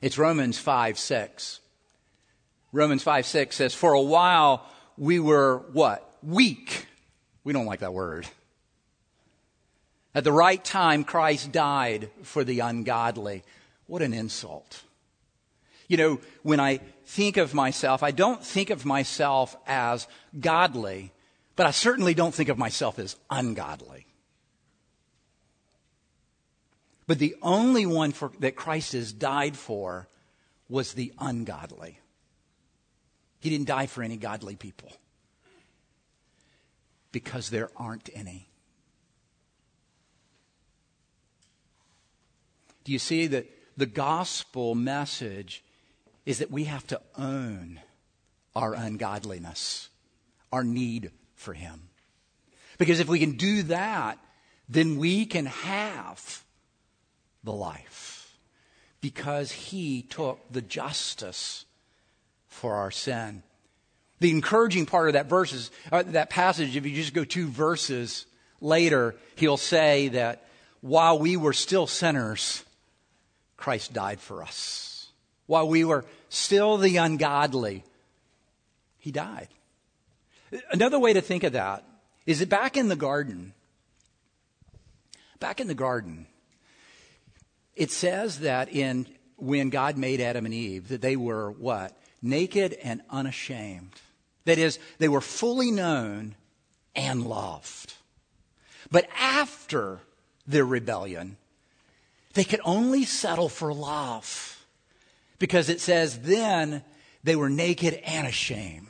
It's 0.00 0.16
Romans 0.16 0.58
5 0.58 0.96
6. 0.96 1.60
Romans 2.72 3.02
5 3.02 3.26
6 3.26 3.56
says, 3.56 3.74
For 3.74 3.94
a 3.94 4.00
while 4.00 4.64
we 4.96 5.18
were 5.18 5.64
what? 5.72 6.08
Weak. 6.22 6.86
We 7.42 7.52
don't 7.52 7.66
like 7.66 7.80
that 7.80 7.94
word. 7.94 8.28
At 10.14 10.24
the 10.24 10.32
right 10.32 10.64
time, 10.64 11.02
Christ 11.02 11.50
died 11.50 12.08
for 12.22 12.44
the 12.44 12.60
ungodly. 12.60 13.42
What 13.88 14.02
an 14.02 14.14
insult. 14.14 14.82
You 15.88 15.96
know, 15.96 16.20
when 16.42 16.60
I 16.60 16.78
think 17.06 17.36
of 17.36 17.54
myself, 17.54 18.02
I 18.02 18.12
don't 18.12 18.42
think 18.42 18.70
of 18.70 18.84
myself 18.84 19.56
as 19.66 20.06
godly, 20.38 21.12
but 21.56 21.66
I 21.66 21.70
certainly 21.72 22.14
don't 22.14 22.34
think 22.34 22.48
of 22.48 22.58
myself 22.58 22.98
as 22.98 23.16
ungodly. 23.30 24.05
But 27.06 27.18
the 27.18 27.36
only 27.40 27.86
one 27.86 28.12
for, 28.12 28.32
that 28.40 28.56
Christ 28.56 28.92
has 28.92 29.12
died 29.12 29.56
for 29.56 30.08
was 30.68 30.92
the 30.92 31.12
ungodly. 31.18 32.00
He 33.40 33.50
didn't 33.50 33.68
die 33.68 33.86
for 33.86 34.02
any 34.02 34.16
godly 34.16 34.56
people 34.56 34.92
because 37.12 37.50
there 37.50 37.70
aren't 37.76 38.10
any. 38.12 38.48
Do 42.82 42.92
you 42.92 42.98
see 42.98 43.26
that 43.28 43.46
the 43.76 43.86
gospel 43.86 44.74
message 44.74 45.62
is 46.24 46.38
that 46.38 46.50
we 46.50 46.64
have 46.64 46.86
to 46.88 47.00
own 47.16 47.80
our 48.54 48.74
ungodliness, 48.74 49.90
our 50.52 50.64
need 50.64 51.10
for 51.34 51.52
Him? 51.52 51.88
Because 52.78 53.00
if 53.00 53.08
we 53.08 53.18
can 53.18 53.36
do 53.36 53.62
that, 53.64 54.18
then 54.68 54.98
we 54.98 55.26
can 55.26 55.46
have 55.46 56.44
the 57.46 57.52
life 57.52 58.36
because 59.00 59.50
He 59.50 60.02
took 60.02 60.40
the 60.50 60.60
justice 60.60 61.64
for 62.48 62.74
our 62.74 62.90
sin. 62.90 63.42
The 64.20 64.30
encouraging 64.30 64.86
part 64.86 65.08
of 65.08 65.12
that 65.14 65.28
verse 65.28 65.52
is, 65.52 65.70
uh, 65.92 66.02
that 66.02 66.28
passage, 66.30 66.76
if 66.76 66.86
you 66.86 66.94
just 66.94 67.14
go 67.14 67.24
two 67.24 67.48
verses 67.48 68.26
later, 68.60 69.14
he'll 69.36 69.58
say 69.58 70.08
that 70.08 70.46
while 70.80 71.18
we 71.18 71.36
were 71.36 71.52
still 71.52 71.86
sinners, 71.86 72.64
Christ 73.56 73.92
died 73.92 74.20
for 74.20 74.42
us. 74.42 75.08
While 75.46 75.68
we 75.68 75.84
were 75.84 76.04
still 76.28 76.78
the 76.78 76.96
ungodly, 76.96 77.84
he 78.98 79.12
died. 79.12 79.48
Another 80.70 80.98
way 80.98 81.12
to 81.12 81.20
think 81.20 81.44
of 81.44 81.52
that 81.52 81.84
is 82.24 82.40
that 82.40 82.48
back 82.48 82.76
in 82.76 82.88
the 82.88 82.96
garden, 82.96 83.52
back 85.40 85.60
in 85.60 85.68
the 85.68 85.74
garden, 85.74 86.26
it 87.76 87.90
says 87.90 88.40
that 88.40 88.72
in 88.72 89.06
when 89.36 89.68
God 89.68 89.98
made 89.98 90.20
Adam 90.20 90.46
and 90.46 90.54
Eve, 90.54 90.88
that 90.88 91.02
they 91.02 91.14
were 91.14 91.50
what? 91.50 91.96
Naked 92.22 92.72
and 92.82 93.02
unashamed. 93.10 93.92
That 94.46 94.58
is, 94.58 94.78
they 94.98 95.08
were 95.08 95.20
fully 95.20 95.70
known 95.70 96.34
and 96.94 97.26
loved. 97.26 97.94
But 98.90 99.08
after 99.18 100.00
their 100.46 100.64
rebellion, 100.64 101.36
they 102.34 102.44
could 102.44 102.60
only 102.64 103.04
settle 103.04 103.48
for 103.48 103.74
love 103.74 104.64
because 105.38 105.68
it 105.68 105.80
says 105.80 106.20
then 106.20 106.82
they 107.24 107.36
were 107.36 107.50
naked 107.50 107.94
and 108.04 108.26
ashamed. 108.26 108.86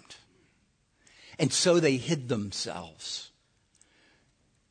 And 1.39 1.53
so 1.53 1.81
they 1.81 1.97
hid 1.97 2.29
themselves. 2.29 3.31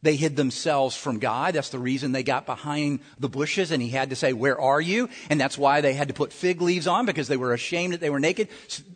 They 0.06 0.16
hid 0.16 0.36
themselves 0.36 0.96
from 0.96 1.18
God. 1.18 1.56
That's 1.56 1.70
the 1.70 1.80
reason 1.80 2.12
they 2.12 2.22
got 2.22 2.46
behind 2.46 3.00
the 3.18 3.28
bushes 3.28 3.72
and 3.72 3.82
he 3.82 3.90
had 3.90 4.12
to 4.12 4.16
say, 4.16 4.34
Where 4.34 4.62
are 4.62 4.80
you? 4.80 5.10
And 5.32 5.42
that's 5.42 5.58
why 5.58 5.82
they 5.82 5.94
had 5.94 6.10
to 6.10 6.14
put 6.14 6.32
fig 6.32 6.62
leaves 6.62 6.86
on 6.86 7.08
because 7.08 7.28
they 7.28 7.38
were 7.38 7.54
ashamed 7.54 7.94
that 7.94 8.02
they 8.02 8.12
were 8.12 8.20
naked 8.20 8.50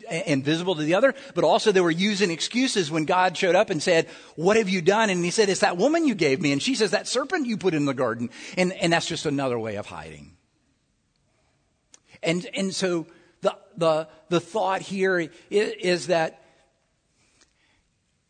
and 0.08 0.44
visible 0.44 0.76
to 0.76 0.82
the 0.82 0.94
other. 0.94 1.16
But 1.34 1.42
also 1.42 1.72
they 1.72 1.80
were 1.80 1.90
using 1.90 2.30
excuses 2.30 2.92
when 2.92 3.06
God 3.06 3.36
showed 3.36 3.56
up 3.56 3.70
and 3.70 3.82
said, 3.82 4.06
What 4.36 4.56
have 4.56 4.68
you 4.68 4.80
done? 4.80 5.10
And 5.10 5.24
he 5.24 5.32
said, 5.32 5.48
It's 5.48 5.62
that 5.62 5.76
woman 5.76 6.06
you 6.06 6.14
gave 6.14 6.40
me. 6.40 6.52
And 6.52 6.62
she 6.62 6.76
says, 6.76 6.92
That 6.92 7.08
serpent 7.08 7.48
you 7.48 7.56
put 7.56 7.74
in 7.74 7.86
the 7.86 7.92
garden. 7.92 8.30
And, 8.56 8.72
and 8.74 8.92
that's 8.92 9.06
just 9.06 9.26
another 9.26 9.58
way 9.58 9.78
of 9.78 9.86
hiding. 9.86 10.36
And, 12.22 12.48
and 12.54 12.72
so 12.72 13.08
the, 13.40 13.56
the, 13.76 14.06
the 14.28 14.38
thought 14.38 14.80
here 14.80 15.18
is, 15.18 15.30
is 15.50 16.06
that 16.06 16.40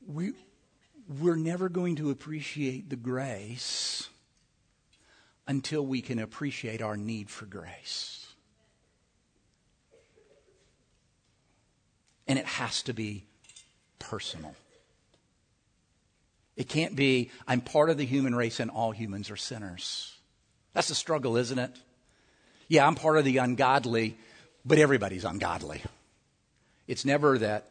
we, 0.06 0.32
we're 1.18 1.36
never 1.36 1.68
going 1.68 1.96
to 1.96 2.10
appreciate 2.10 2.88
the 2.88 2.96
grace 2.96 4.08
until 5.48 5.84
we 5.84 6.00
can 6.00 6.20
appreciate 6.20 6.80
our 6.80 6.96
need 6.96 7.28
for 7.28 7.46
grace. 7.46 8.28
And 12.28 12.38
it 12.38 12.46
has 12.46 12.82
to 12.84 12.92
be 12.92 13.24
personal. 13.98 14.54
It 16.56 16.68
can't 16.68 16.94
be, 16.94 17.30
I'm 17.48 17.60
part 17.60 17.90
of 17.90 17.96
the 17.96 18.06
human 18.06 18.34
race 18.34 18.60
and 18.60 18.70
all 18.70 18.92
humans 18.92 19.30
are 19.30 19.36
sinners. 19.36 20.14
That's 20.74 20.90
a 20.90 20.94
struggle, 20.94 21.36
isn't 21.36 21.58
it? 21.58 21.74
Yeah, 22.68 22.86
I'm 22.86 22.94
part 22.94 23.18
of 23.18 23.24
the 23.24 23.38
ungodly, 23.38 24.16
but 24.64 24.78
everybody's 24.78 25.24
ungodly. 25.24 25.82
It's 26.86 27.04
never 27.04 27.36
that 27.38 27.64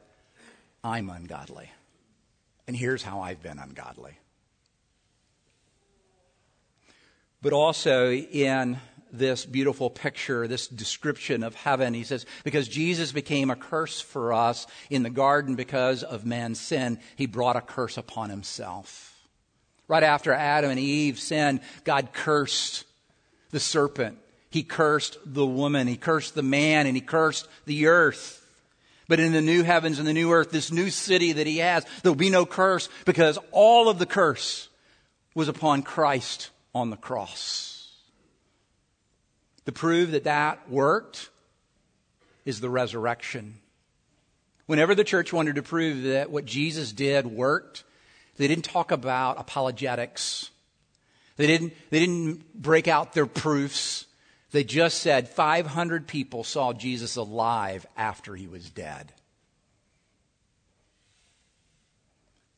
I'm 0.83 1.09
ungodly. 1.09 1.71
And 2.69 2.77
here's 2.77 3.01
how 3.01 3.21
I've 3.21 3.41
been 3.41 3.57
ungodly. 3.57 4.19
But 7.41 7.51
also 7.51 8.11
in 8.11 8.77
this 9.11 9.43
beautiful 9.43 9.89
picture, 9.89 10.47
this 10.47 10.67
description 10.67 11.41
of 11.41 11.55
heaven, 11.55 11.95
he 11.95 12.03
says, 12.03 12.27
because 12.43 12.67
Jesus 12.67 13.11
became 13.11 13.49
a 13.49 13.55
curse 13.55 13.99
for 13.99 14.33
us 14.33 14.67
in 14.91 15.01
the 15.01 15.09
garden 15.09 15.55
because 15.55 16.03
of 16.03 16.27
man's 16.27 16.61
sin, 16.61 16.99
he 17.15 17.25
brought 17.25 17.55
a 17.55 17.61
curse 17.61 17.97
upon 17.97 18.29
himself. 18.29 19.17
Right 19.87 20.03
after 20.03 20.31
Adam 20.31 20.69
and 20.69 20.79
Eve 20.79 21.17
sinned, 21.17 21.61
God 21.85 22.13
cursed 22.13 22.83
the 23.49 23.59
serpent. 23.59 24.19
He 24.51 24.61
cursed 24.61 25.17
the 25.25 25.43
woman. 25.43 25.87
He 25.87 25.97
cursed 25.97 26.35
the 26.35 26.43
man 26.43 26.85
and 26.85 26.95
he 26.95 27.01
cursed 27.01 27.47
the 27.65 27.87
earth. 27.87 28.38
But 29.09 29.19
in 29.19 29.33
the 29.33 29.41
new 29.41 29.63
heavens 29.63 29.97
and 29.97 30.07
the 30.07 30.13
new 30.13 30.31
earth, 30.31 30.51
this 30.51 30.71
new 30.71 30.91
city 30.91 31.33
that 31.33 31.47
he 31.47 31.57
has, 31.57 31.83
there 32.03 32.11
will 32.11 32.15
be 32.15 32.29
no 32.29 32.45
curse 32.45 32.87
because 33.05 33.39
all 33.51 33.89
of 33.89 33.97
the 33.97 34.05
curse 34.05 34.69
was 35.33 35.47
upon 35.47 35.81
Christ 35.81 36.51
on 36.75 36.91
the 36.91 36.95
cross. 36.95 37.91
The 39.65 39.71
proof 39.71 40.11
that 40.11 40.25
that 40.25 40.69
worked 40.69 41.29
is 42.45 42.61
the 42.61 42.69
resurrection. 42.69 43.55
Whenever 44.67 44.93
the 44.93 45.03
church 45.03 45.33
wanted 45.33 45.55
to 45.55 45.63
prove 45.63 46.03
that 46.03 46.29
what 46.29 46.45
Jesus 46.45 46.91
did 46.91 47.25
worked, 47.25 47.83
they 48.37 48.47
didn't 48.47 48.65
talk 48.65 48.91
about 48.91 49.39
apologetics. 49.39 50.51
They 51.35 51.47
didn't, 51.47 51.73
they 51.89 51.99
didn't 51.99 52.53
break 52.53 52.87
out 52.87 53.13
their 53.13 53.25
proofs. 53.25 54.05
They 54.51 54.63
just 54.63 54.99
said 54.99 55.29
500 55.29 56.07
people 56.07 56.43
saw 56.43 56.73
Jesus 56.73 57.15
alive 57.15 57.85
after 57.95 58.35
he 58.35 58.47
was 58.47 58.69
dead. 58.69 59.13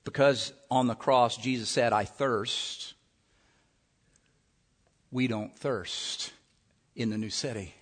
Because 0.04 0.54
on 0.70 0.88
the 0.88 0.96
cross, 0.96 1.38
Jesus 1.38 1.70
said, 1.70 1.94
I 1.94 2.06
thirst. 2.06 2.94
We 5.12 5.28
don't 5.28 5.56
thirst 5.58 6.32
in 6.96 7.10
the 7.10 7.18
new 7.18 7.30
city. 7.30 7.76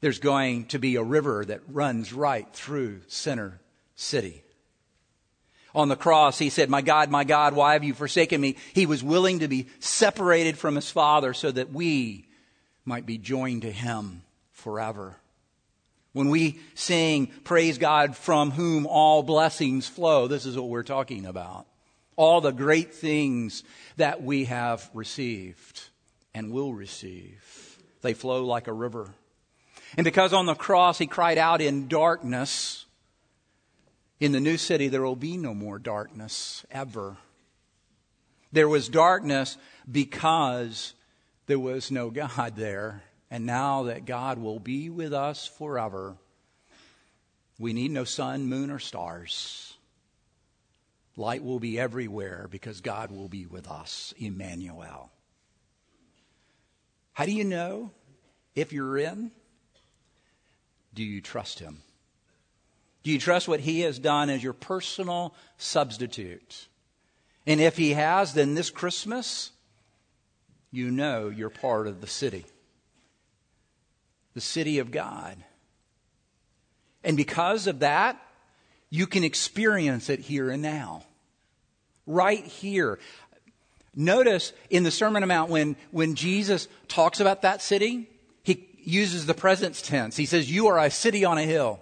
There's 0.00 0.20
going 0.20 0.66
to 0.66 0.78
be 0.78 0.96
a 0.96 1.02
river 1.02 1.44
that 1.44 1.60
runs 1.68 2.12
right 2.12 2.46
through 2.52 3.02
center 3.08 3.60
city. 3.96 4.42
On 5.74 5.88
the 5.88 5.96
cross, 5.96 6.38
he 6.38 6.50
said, 6.50 6.68
My 6.68 6.82
God, 6.82 7.10
my 7.10 7.24
God, 7.24 7.54
why 7.54 7.74
have 7.74 7.84
you 7.84 7.94
forsaken 7.94 8.40
me? 8.40 8.56
He 8.72 8.86
was 8.86 9.04
willing 9.04 9.40
to 9.40 9.48
be 9.48 9.66
separated 9.78 10.58
from 10.58 10.74
his 10.74 10.90
Father 10.90 11.32
so 11.32 11.50
that 11.50 11.72
we 11.72 12.26
might 12.84 13.06
be 13.06 13.18
joined 13.18 13.62
to 13.62 13.70
him 13.70 14.22
forever. 14.52 15.16
When 16.12 16.28
we 16.28 16.58
sing, 16.74 17.28
Praise 17.44 17.78
God 17.78 18.16
from 18.16 18.50
whom 18.50 18.86
all 18.86 19.22
blessings 19.22 19.86
flow, 19.86 20.26
this 20.26 20.44
is 20.44 20.56
what 20.56 20.68
we're 20.68 20.82
talking 20.82 21.24
about. 21.24 21.66
All 22.16 22.40
the 22.40 22.50
great 22.50 22.92
things 22.92 23.62
that 23.96 24.22
we 24.22 24.46
have 24.46 24.90
received 24.92 25.82
and 26.34 26.52
will 26.52 26.74
receive, 26.74 27.78
they 28.02 28.12
flow 28.12 28.44
like 28.44 28.66
a 28.66 28.72
river. 28.72 29.14
And 29.96 30.04
because 30.04 30.32
on 30.32 30.46
the 30.46 30.54
cross 30.54 30.98
he 30.98 31.06
cried 31.06 31.38
out 31.38 31.60
in 31.60 31.88
darkness, 31.88 32.86
in 34.20 34.32
the 34.32 34.40
new 34.40 34.58
city, 34.58 34.88
there 34.88 35.02
will 35.02 35.16
be 35.16 35.38
no 35.38 35.54
more 35.54 35.78
darkness 35.78 36.64
ever. 36.70 37.16
There 38.52 38.68
was 38.68 38.88
darkness 38.88 39.56
because 39.90 40.94
there 41.46 41.58
was 41.58 41.90
no 41.90 42.10
God 42.10 42.54
there. 42.54 43.02
And 43.30 43.46
now 43.46 43.84
that 43.84 44.04
God 44.04 44.38
will 44.38 44.58
be 44.58 44.90
with 44.90 45.14
us 45.14 45.46
forever, 45.46 46.16
we 47.58 47.72
need 47.72 47.92
no 47.92 48.04
sun, 48.04 48.46
moon, 48.46 48.70
or 48.70 48.78
stars. 48.78 49.74
Light 51.16 51.44
will 51.44 51.60
be 51.60 51.78
everywhere 51.78 52.48
because 52.50 52.80
God 52.80 53.10
will 53.10 53.28
be 53.28 53.46
with 53.46 53.68
us, 53.68 54.12
Emmanuel. 54.18 55.10
How 57.12 57.24
do 57.24 57.32
you 57.32 57.44
know 57.44 57.92
if 58.54 58.72
you're 58.72 58.98
in? 58.98 59.30
Do 60.92 61.04
you 61.04 61.20
trust 61.20 61.58
Him? 61.58 61.82
Do 63.02 63.10
you 63.10 63.18
trust 63.18 63.48
what 63.48 63.60
He 63.60 63.80
has 63.80 63.98
done 63.98 64.30
as 64.30 64.42
your 64.42 64.52
personal 64.52 65.34
substitute? 65.56 66.68
And 67.46 67.60
if 67.60 67.76
He 67.76 67.92
has, 67.92 68.34
then 68.34 68.54
this 68.54 68.70
Christmas, 68.70 69.52
you 70.70 70.90
know 70.90 71.28
you're 71.28 71.50
part 71.50 71.86
of 71.86 72.00
the 72.00 72.06
city, 72.06 72.44
the 74.34 74.40
city 74.40 74.78
of 74.78 74.90
God. 74.90 75.36
And 77.02 77.16
because 77.16 77.66
of 77.66 77.78
that, 77.80 78.20
you 78.90 79.06
can 79.06 79.24
experience 79.24 80.10
it 80.10 80.20
here 80.20 80.50
and 80.50 80.62
now. 80.62 81.04
Right 82.06 82.44
here. 82.44 82.98
Notice 83.94 84.52
in 84.68 84.82
the 84.82 84.90
Sermon 84.90 85.22
on 85.22 85.28
Mount 85.28 85.50
when, 85.50 85.76
when 85.90 86.14
Jesus 86.14 86.68
talks 86.88 87.20
about 87.20 87.42
that 87.42 87.62
city, 87.62 88.08
he 88.42 88.68
uses 88.78 89.26
the 89.26 89.34
present 89.34 89.82
tense. 89.82 90.16
He 90.16 90.26
says, 90.26 90.50
You 90.50 90.68
are 90.68 90.78
a 90.78 90.90
city 90.90 91.24
on 91.24 91.38
a 91.38 91.42
hill. 91.42 91.80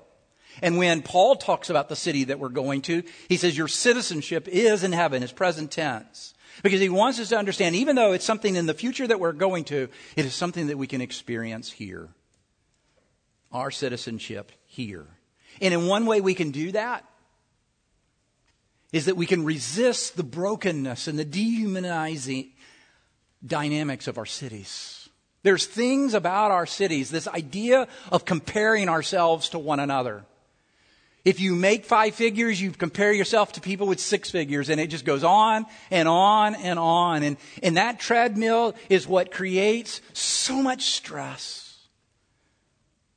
And 0.62 0.76
when 0.76 1.02
Paul 1.02 1.36
talks 1.36 1.70
about 1.70 1.88
the 1.88 1.96
city 1.96 2.24
that 2.24 2.38
we're 2.38 2.48
going 2.48 2.82
to, 2.82 3.02
he 3.28 3.36
says, 3.36 3.56
Your 3.56 3.68
citizenship 3.68 4.48
is 4.48 4.84
in 4.84 4.92
heaven, 4.92 5.22
it's 5.22 5.32
present 5.32 5.70
tense. 5.70 6.34
Because 6.62 6.80
he 6.80 6.88
wants 6.88 7.20
us 7.20 7.28
to 7.28 7.38
understand, 7.38 7.76
even 7.76 7.94
though 7.94 8.12
it's 8.12 8.24
something 8.24 8.56
in 8.56 8.66
the 8.66 8.74
future 8.74 9.06
that 9.06 9.20
we're 9.20 9.32
going 9.32 9.64
to, 9.64 9.88
it 10.16 10.24
is 10.24 10.34
something 10.34 10.66
that 10.66 10.78
we 10.78 10.88
can 10.88 11.00
experience 11.00 11.70
here. 11.70 12.08
Our 13.52 13.70
citizenship 13.70 14.50
here. 14.66 15.06
And 15.60 15.72
in 15.72 15.86
one 15.86 16.06
way 16.06 16.20
we 16.20 16.34
can 16.34 16.50
do 16.50 16.72
that 16.72 17.04
is 18.92 19.06
that 19.06 19.16
we 19.16 19.26
can 19.26 19.44
resist 19.44 20.16
the 20.16 20.24
brokenness 20.24 21.08
and 21.08 21.18
the 21.18 21.24
dehumanizing 21.24 22.50
dynamics 23.44 24.08
of 24.08 24.18
our 24.18 24.26
cities. 24.26 25.08
There's 25.42 25.66
things 25.66 26.14
about 26.14 26.50
our 26.50 26.66
cities, 26.66 27.10
this 27.10 27.28
idea 27.28 27.86
of 28.10 28.24
comparing 28.24 28.88
ourselves 28.88 29.50
to 29.50 29.58
one 29.58 29.80
another. 29.80 30.24
If 31.28 31.40
you 31.40 31.54
make 31.54 31.84
five 31.84 32.14
figures, 32.14 32.58
you 32.58 32.70
compare 32.70 33.12
yourself 33.12 33.52
to 33.52 33.60
people 33.60 33.86
with 33.86 34.00
six 34.00 34.30
figures, 34.30 34.70
and 34.70 34.80
it 34.80 34.86
just 34.86 35.04
goes 35.04 35.22
on 35.22 35.66
and 35.90 36.08
on 36.08 36.54
and 36.54 36.78
on. 36.78 37.22
And, 37.22 37.36
and 37.62 37.76
that 37.76 38.00
treadmill 38.00 38.74
is 38.88 39.06
what 39.06 39.30
creates 39.30 40.00
so 40.14 40.62
much 40.62 40.84
stress. 40.84 41.86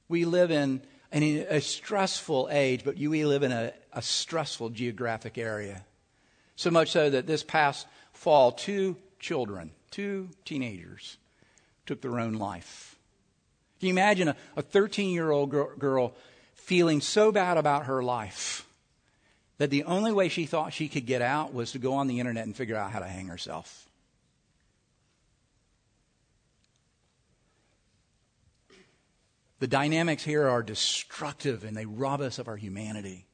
We 0.10 0.26
live 0.26 0.52
in, 0.52 0.82
in 1.13 1.45
a 1.47 1.62
stressful 1.62 2.50
age, 2.52 2.84
but 2.84 2.97
we 2.97 3.24
live 3.24 3.43
in 3.43 3.54
a, 3.54 3.71
a 3.93 4.02
stressful 4.02 4.71
geographic 4.71 5.38
area. 5.38 5.86
So 6.58 6.69
much 6.69 6.91
so 6.91 7.10
that 7.10 7.28
this 7.28 7.43
past 7.43 7.88
fall, 8.12 8.52
two 8.52 8.97
children, 9.21 9.71
two 9.89 10.28
teenagers, 10.43 11.15
took 11.86 12.02
their 12.02 12.19
own 12.19 12.34
life. 12.34 12.97
Can 13.80 13.88
you 13.88 13.93
imagine 13.93 14.34
a 14.58 14.62
13 14.62 15.13
year 15.13 15.32
old 15.32 15.50
girl 15.50 16.13
feeling 16.62 17.02
so 17.02 17.32
bad 17.32 17.58
about 17.58 17.86
her 17.86 18.04
life 18.04 18.65
that 19.58 19.69
the 19.69 19.84
only 19.84 20.12
way 20.12 20.30
she 20.30 20.45
thought 20.45 20.74
she 20.74 20.88
could 20.88 21.06
get 21.06 21.21
out 21.21 21.54
was 21.54 21.71
to 21.71 21.80
go 21.80 21.93
on 21.93 22.08
the 22.08 22.19
internet 22.19 22.45
and 22.45 22.56
figure 22.56 22.76
out 22.76 22.91
how 22.91 23.00
to 23.00 23.08
hang 23.08 23.28
herself. 23.28 23.88
The 29.60 29.67
dynamics 29.67 30.24
here 30.24 30.47
are 30.47 30.63
destructive 30.63 31.63
and 31.63 31.78
they 31.78 31.86
rob 31.86 32.21
us 32.21 32.39
of 32.39 32.47
our 32.47 32.58
humanity. 32.58 33.28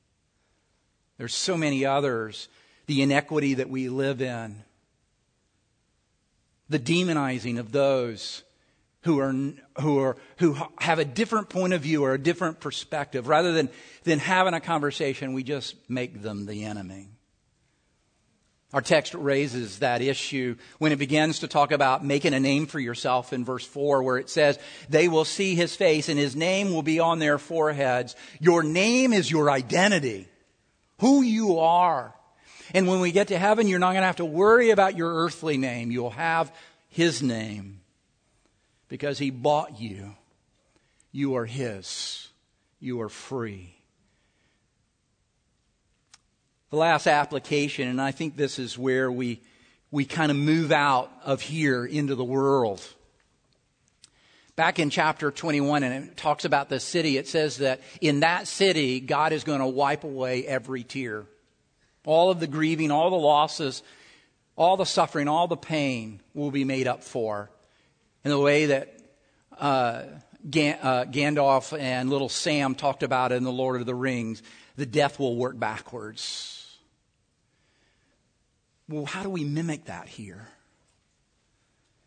There's 1.17 1.33
so 1.33 1.55
many 1.55 1.85
others. 1.85 2.49
The 2.87 3.01
inequity 3.01 3.53
that 3.53 3.69
we 3.69 3.87
live 3.87 4.21
in, 4.21 4.63
the 6.69 6.79
demonizing 6.79 7.59
of 7.59 7.71
those 7.71 8.43
who 9.08 9.20
are, 9.20 9.34
who 9.80 10.00
are, 10.00 10.17
who 10.38 10.58
have 10.80 11.00
a 11.00 11.06
different 11.06 11.48
point 11.48 11.72
of 11.72 11.82
view 11.82 12.04
or 12.04 12.13
a 12.13 12.17
different 12.17 12.60
perspective. 12.60 13.30
Rather 13.30 13.54
than, 13.54 13.70
than 14.04 14.20
having 14.20 14.54
a 14.54 14.60
conversation, 14.60 15.32
we 15.32 15.43
just 15.43 15.76
make 15.89 16.22
them 16.22 16.46
the 16.46 16.65
enemy. 16.65 17.08
Our 18.74 18.82
text 18.82 19.13
raises 19.13 19.80
that 19.80 20.02
issue 20.02 20.58
when 20.80 20.91
it 20.91 20.98
begins 20.98 21.39
to 21.39 21.48
talk 21.48 21.72
about 21.72 22.04
making 22.04 22.34
a 22.34 22.39
name 22.41 22.65
for 22.65 22.82
yourself 22.82 23.32
in 23.32 23.46
verse 23.46 23.65
4, 23.65 24.04
where 24.04 24.17
it 24.17 24.30
says, 24.30 24.60
They 24.89 25.08
will 25.08 25.24
see 25.24 25.56
his 25.56 25.74
face 25.74 26.10
and 26.10 26.20
his 26.20 26.36
name 26.36 26.74
will 26.74 26.84
be 26.84 27.00
on 27.00 27.20
their 27.20 27.38
foreheads. 27.38 28.13
Your 28.41 28.62
name 28.62 29.13
is 29.13 29.32
your 29.32 29.50
identity, 29.50 30.28
who 31.00 31.22
you 31.22 31.60
are. 31.60 32.13
And 32.74 32.89
when 32.89 33.00
we 33.00 33.13
get 33.13 33.30
to 33.30 33.39
heaven, 33.39 33.70
you're 33.70 33.80
not 33.80 33.93
going 33.93 34.02
to 34.02 34.08
have 34.08 34.17
to 34.17 34.26
worry 34.26 34.72
about 34.72 34.98
your 34.98 35.24
earthly 35.24 35.56
name. 35.56 35.91
You'll 35.91 36.10
have 36.10 36.54
his 36.89 37.24
name 37.24 37.80
because 38.89 39.19
he 39.19 39.30
bought 39.30 39.80
you. 39.80 40.15
You 41.12 41.36
are 41.36 41.45
his. 41.45 42.30
You 42.80 43.02
are 43.02 43.10
free. 43.10 43.73
The 46.69 46.78
last 46.78 47.08
application, 47.08 47.88
and 47.88 48.02
I 48.02 48.12
think 48.12 48.36
this 48.36 48.60
is 48.60 48.78
where 48.78 49.12
we, 49.12 49.41
we 49.89 50.06
kind 50.06 50.32
of 50.32 50.38
move 50.38 50.71
out 50.71 51.12
of 51.23 51.41
here 51.41 51.86
into 51.86 52.15
the 52.15 52.26
world. 52.26 52.86
Back 54.58 54.80
in 54.80 54.89
chapter 54.89 55.32
21, 55.32 55.84
and 55.84 56.10
it 56.10 56.17
talks 56.17 56.43
about 56.43 56.67
the 56.67 56.80
city, 56.80 57.17
it 57.17 57.28
says 57.28 57.58
that 57.58 57.80
in 58.02 58.19
that 58.21 58.47
city, 58.47 59.00
God 59.00 59.32
is 59.32 59.43
going 59.43 59.60
to 59.60 59.67
wipe 59.67 60.04
away 60.04 60.45
every 60.45 60.84
tear. 60.84 61.26
All 62.06 62.32
of 62.32 62.39
the 62.39 62.47
grieving, 62.47 62.91
all 62.91 63.10
the 63.10 63.15
losses, 63.15 63.82
all 64.56 64.76
the 64.76 64.86
suffering, 64.86 65.28
all 65.28 65.47
the 65.47 65.56
pain 65.56 66.21
will 66.34 66.52
be 66.52 66.63
made 66.63 66.88
up 66.88 67.04
for 67.04 67.50
in 68.27 68.31
the 68.31 68.39
way 68.39 68.65
that 68.65 68.93
uh, 69.57 70.03
Gan- 70.49 70.79
uh, 70.81 71.05
Gandalf 71.05 71.77
and 71.79 72.09
little 72.09 72.27
Sam 72.27 72.75
talked 72.75 73.01
about 73.01 73.31
in 73.31 73.45
The 73.45 73.53
Lord 73.53 73.79
of 73.79 73.87
the 73.87 73.95
Rings. 73.95 74.43
The 74.75 74.85
death 74.85 75.17
will 75.17 75.37
work 75.37 75.57
backwards. 75.57 76.77
Well, 78.89 79.05
how 79.05 79.23
do 79.23 79.29
we 79.29 79.45
mimic 79.45 79.85
that 79.85 80.09
here? 80.09 80.49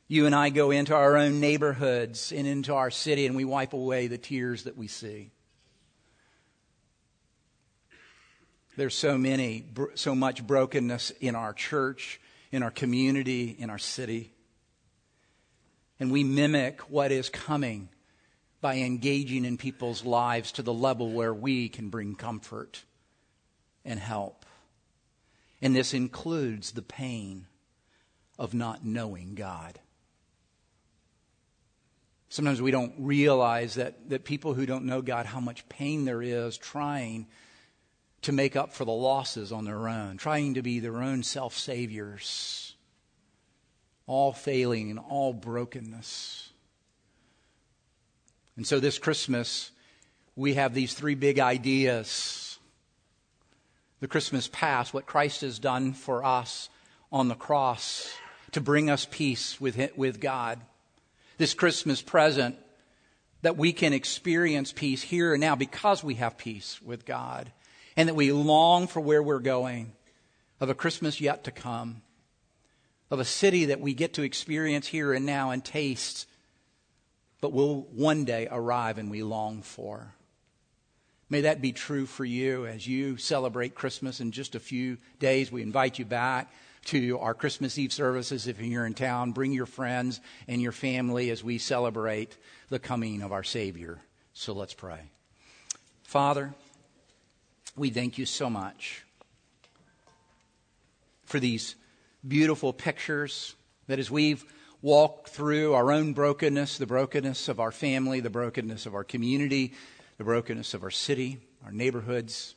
You 0.09 0.27
and 0.27 0.35
I 0.35 0.51
go 0.51 0.71
into 0.73 0.95
our 0.95 1.17
own 1.17 1.41
neighborhoods 1.41 2.33
and 2.33 2.47
into 2.47 2.75
our 2.75 2.91
city 2.91 3.25
and 3.25 3.35
we 3.35 3.47
wipe 3.47 3.73
away 3.73 4.07
the 4.07 4.19
tears 4.19 4.65
that 4.65 4.77
we 4.77 4.89
see. 4.89 5.31
There's 8.77 8.95
so 8.95 9.17
many, 9.17 9.65
so 9.95 10.15
much 10.15 10.47
brokenness 10.47 11.13
in 11.13 11.35
our 11.35 11.55
church, 11.55 12.21
in 12.53 12.63
our 12.63 12.71
community, 12.71 13.57
in 13.59 13.71
our 13.71 13.79
city. 13.79 14.35
And 16.01 16.11
we 16.11 16.25
mimic 16.25 16.81
what 16.91 17.13
is 17.13 17.29
coming 17.29 17.91
by 18.63 18.77
engaging 18.77 19.45
in 19.45 19.59
people's 19.59 20.05
lives 20.05 20.53
to 20.53 20.63
the 20.63 20.73
level 20.73 21.11
where 21.11 21.35
we 21.35 21.69
can 21.69 21.91
bring 21.91 22.15
comfort 22.15 22.85
and 23.85 24.01
help. 24.01 24.47
And 25.61 25.77
this 25.77 25.93
includes 25.93 26.73
the 26.73 26.83
pain 26.83 27.47
of 28.39 28.55
not 28.55 28.85
knowing 28.85 29.35
God. 29.35 29.79
Sometimes 32.31 32.63
we 32.63 32.71
don't 32.71 32.95
realize 32.99 33.75
that, 33.75 34.09
that 34.09 34.25
people 34.25 34.55
who 34.55 34.65
don't 34.65 34.85
know 34.85 35.03
God, 35.03 35.27
how 35.27 35.41
much 35.41 35.69
pain 35.69 36.07
there 36.07 36.23
is 36.23 36.57
trying 36.57 37.27
to 38.23 38.33
make 38.33 38.57
up 38.57 38.73
for 38.73 38.85
the 38.85 38.93
losses 38.93 39.53
on 39.53 39.65
their 39.65 39.89
own, 39.89 40.17
trying 40.17 40.55
to 40.55 40.63
be 40.63 40.79
their 40.79 41.03
own 41.03 41.23
self 41.23 41.59
saviors 41.59 42.70
all 44.11 44.33
failing 44.33 44.91
and 44.91 44.99
all 44.99 45.33
brokenness. 45.33 46.51
And 48.57 48.67
so 48.67 48.81
this 48.81 48.99
Christmas, 48.99 49.71
we 50.35 50.55
have 50.55 50.75
these 50.75 50.95
three 50.95 51.15
big 51.15 51.39
ideas. 51.39 52.59
The 54.01 54.09
Christmas 54.09 54.49
past, 54.53 54.93
what 54.93 55.07
Christ 55.07 55.43
has 55.43 55.61
done 55.61 55.93
for 55.93 56.25
us 56.25 56.69
on 57.13 57.29
the 57.29 57.37
cross 57.37 58.13
to 58.51 58.61
bring 58.61 58.91
us 58.91 59.07
peace 59.09 59.61
with, 59.61 59.79
with 59.97 60.21
God. 60.21 60.61
This 61.39 61.55
Christmas 61.55 62.03
present, 62.03 62.57
that 63.43 63.57
we 63.57 63.73
can 63.73 63.93
experience 63.93 64.73
peace 64.73 65.03
here 65.03 65.35
and 65.35 65.41
now 65.41 65.55
because 65.55 66.03
we 66.03 66.15
have 66.15 66.37
peace 66.37 66.83
with 66.83 67.07
God. 67.07 67.53
And 67.97 68.09
that 68.09 68.17
we 68.17 68.33
long 68.33 68.89
for 68.89 68.99
where 68.99 69.23
we're 69.23 69.39
going, 69.39 69.93
of 70.59 70.69
a 70.69 70.75
Christmas 70.75 71.21
yet 71.21 71.45
to 71.45 71.53
come 71.53 72.03
of 73.11 73.21
a 73.21 73.25
city 73.25 73.67
that 73.67 73.81
we 73.81 73.95
get 73.95 74.15
to 74.15 74.23
experience 74.23 74.87
here 74.87 75.13
and 75.13 75.27
now 75.27 75.51
and 75.51 75.65
taste, 75.65 76.27
but 77.41 77.53
will 77.53 77.83
one 77.93 78.25
day 78.25 78.47
arrive 78.51 78.99
and 78.99 79.11
we 79.11 79.23
long 79.23 79.63
for. 79.63 80.15
May 81.29 81.43
that 81.43 81.63
be 81.63 81.73
true 81.73 82.07
for 82.07 82.25
you 82.25 82.67
as 82.67 82.87
you 82.87 83.17
celebrate 83.17 83.75
Christmas 83.75 84.21
in 84.21 84.33
just 84.33 84.55
a 84.55 84.61
few 84.61 84.99
days. 85.21 85.53
We 85.53 85.63
invite 85.63 85.99
you 85.99 86.05
back 86.05 86.53
to 86.87 87.19
our 87.19 87.35
Christmas 87.35 87.79
Eve 87.79 87.93
services 87.93 88.47
if 88.47 88.61
you're 88.61 88.87
in 88.87 88.95
town. 88.95 89.33
Bring 89.33 89.53
your 89.53 89.67
friends 89.67 90.21
and 90.49 90.61
your 90.61 90.73
family 90.73 91.31
as 91.31 91.45
we 91.45 91.59
celebrate 91.59 92.37
the 92.69 92.79
coming 92.79 93.23
of 93.23 93.33
our 93.33 93.45
Savior. 93.45 93.99
So 94.33 94.53
let's 94.53 94.75
pray. 94.75 95.11
Father, 96.03 96.53
we 97.77 97.91
thank 97.91 98.19
you 98.19 98.27
so 98.27 98.51
much 98.51 99.05
for 101.25 101.39
these 101.39 101.77
beautiful 102.27 102.73
pictures 102.73 103.55
that 103.87 103.99
as 103.99 104.11
we've 104.11 104.45
walked 104.83 105.29
through 105.29 105.75
our 105.75 105.93
own 105.93 106.13
brokenness, 106.13 106.79
the 106.79 106.87
brokenness 106.87 107.49
of 107.49 107.61
our 107.61 107.73
family, 107.73 108.21
the 108.21 108.31
brokenness 108.31 108.87
of 108.87 108.95
our 108.95 109.05
community, 109.05 109.75
the 110.19 110.25
brokenness 110.25 110.75
of 110.75 110.83
our 110.83 110.91
city, 110.91 111.39
our 111.65 111.73
neighborhoods, 111.73 112.55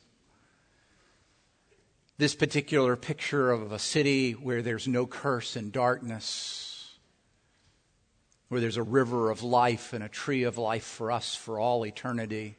this 2.16 2.34
particular 2.34 2.94
picture 2.96 3.50
of 3.50 3.72
a 3.72 3.78
city 3.78 4.32
where 4.32 4.62
there's 4.62 4.86
no 4.86 5.06
curse 5.06 5.56
and 5.56 5.72
darkness, 5.72 6.92
where 8.48 8.60
there's 8.60 8.76
a 8.76 8.82
river 8.82 9.30
of 9.30 9.42
life 9.42 9.92
and 9.92 10.04
a 10.04 10.08
tree 10.08 10.44
of 10.44 10.56
life 10.56 10.84
for 10.84 11.10
us 11.10 11.34
for 11.34 11.58
all 11.58 11.84
eternity, 11.84 12.56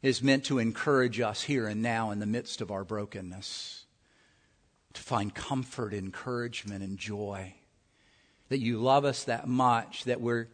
is 0.00 0.22
meant 0.22 0.44
to 0.44 0.58
encourage 0.58 1.20
us 1.20 1.42
here 1.42 1.66
and 1.66 1.82
now 1.82 2.10
in 2.10 2.20
the 2.20 2.26
midst 2.26 2.60
of 2.60 2.70
our 2.70 2.84
brokenness 2.84 3.83
to 4.94 5.02
find 5.02 5.34
comfort, 5.34 5.92
encouragement, 5.92 6.82
and 6.82 6.96
joy. 6.96 7.54
That 8.48 8.60
you 8.60 8.78
love 8.78 9.04
us 9.04 9.24
that 9.24 9.46
much, 9.46 10.04
that 10.04 10.20
we're, 10.20 10.48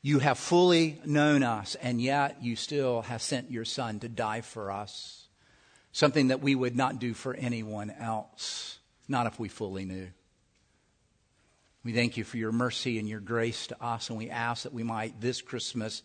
you 0.00 0.20
have 0.20 0.38
fully 0.38 1.00
known 1.04 1.42
us, 1.42 1.74
and 1.76 2.00
yet 2.00 2.42
you 2.42 2.56
still 2.56 3.02
have 3.02 3.22
sent 3.22 3.50
your 3.50 3.64
Son 3.64 4.00
to 4.00 4.08
die 4.08 4.40
for 4.40 4.70
us. 4.70 5.26
Something 5.92 6.28
that 6.28 6.40
we 6.40 6.54
would 6.54 6.76
not 6.76 6.98
do 6.98 7.12
for 7.12 7.34
anyone 7.34 7.90
else, 7.90 8.78
not 9.08 9.26
if 9.26 9.38
we 9.38 9.48
fully 9.48 9.84
knew. 9.84 10.08
We 11.84 11.92
thank 11.92 12.16
you 12.16 12.24
for 12.24 12.36
your 12.36 12.52
mercy 12.52 12.98
and 12.98 13.08
your 13.08 13.20
grace 13.20 13.66
to 13.66 13.84
us, 13.84 14.08
and 14.08 14.18
we 14.18 14.30
ask 14.30 14.62
that 14.62 14.72
we 14.72 14.84
might 14.84 15.20
this 15.20 15.42
Christmas 15.42 16.02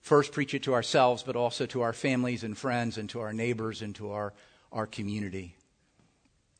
first 0.00 0.32
preach 0.32 0.54
it 0.54 0.64
to 0.64 0.74
ourselves, 0.74 1.22
but 1.22 1.36
also 1.36 1.66
to 1.66 1.82
our 1.82 1.92
families 1.92 2.42
and 2.42 2.58
friends, 2.58 2.98
and 2.98 3.08
to 3.10 3.20
our 3.20 3.32
neighbors, 3.32 3.80
and 3.82 3.94
to 3.94 4.10
our, 4.10 4.34
our 4.72 4.86
community. 4.86 5.54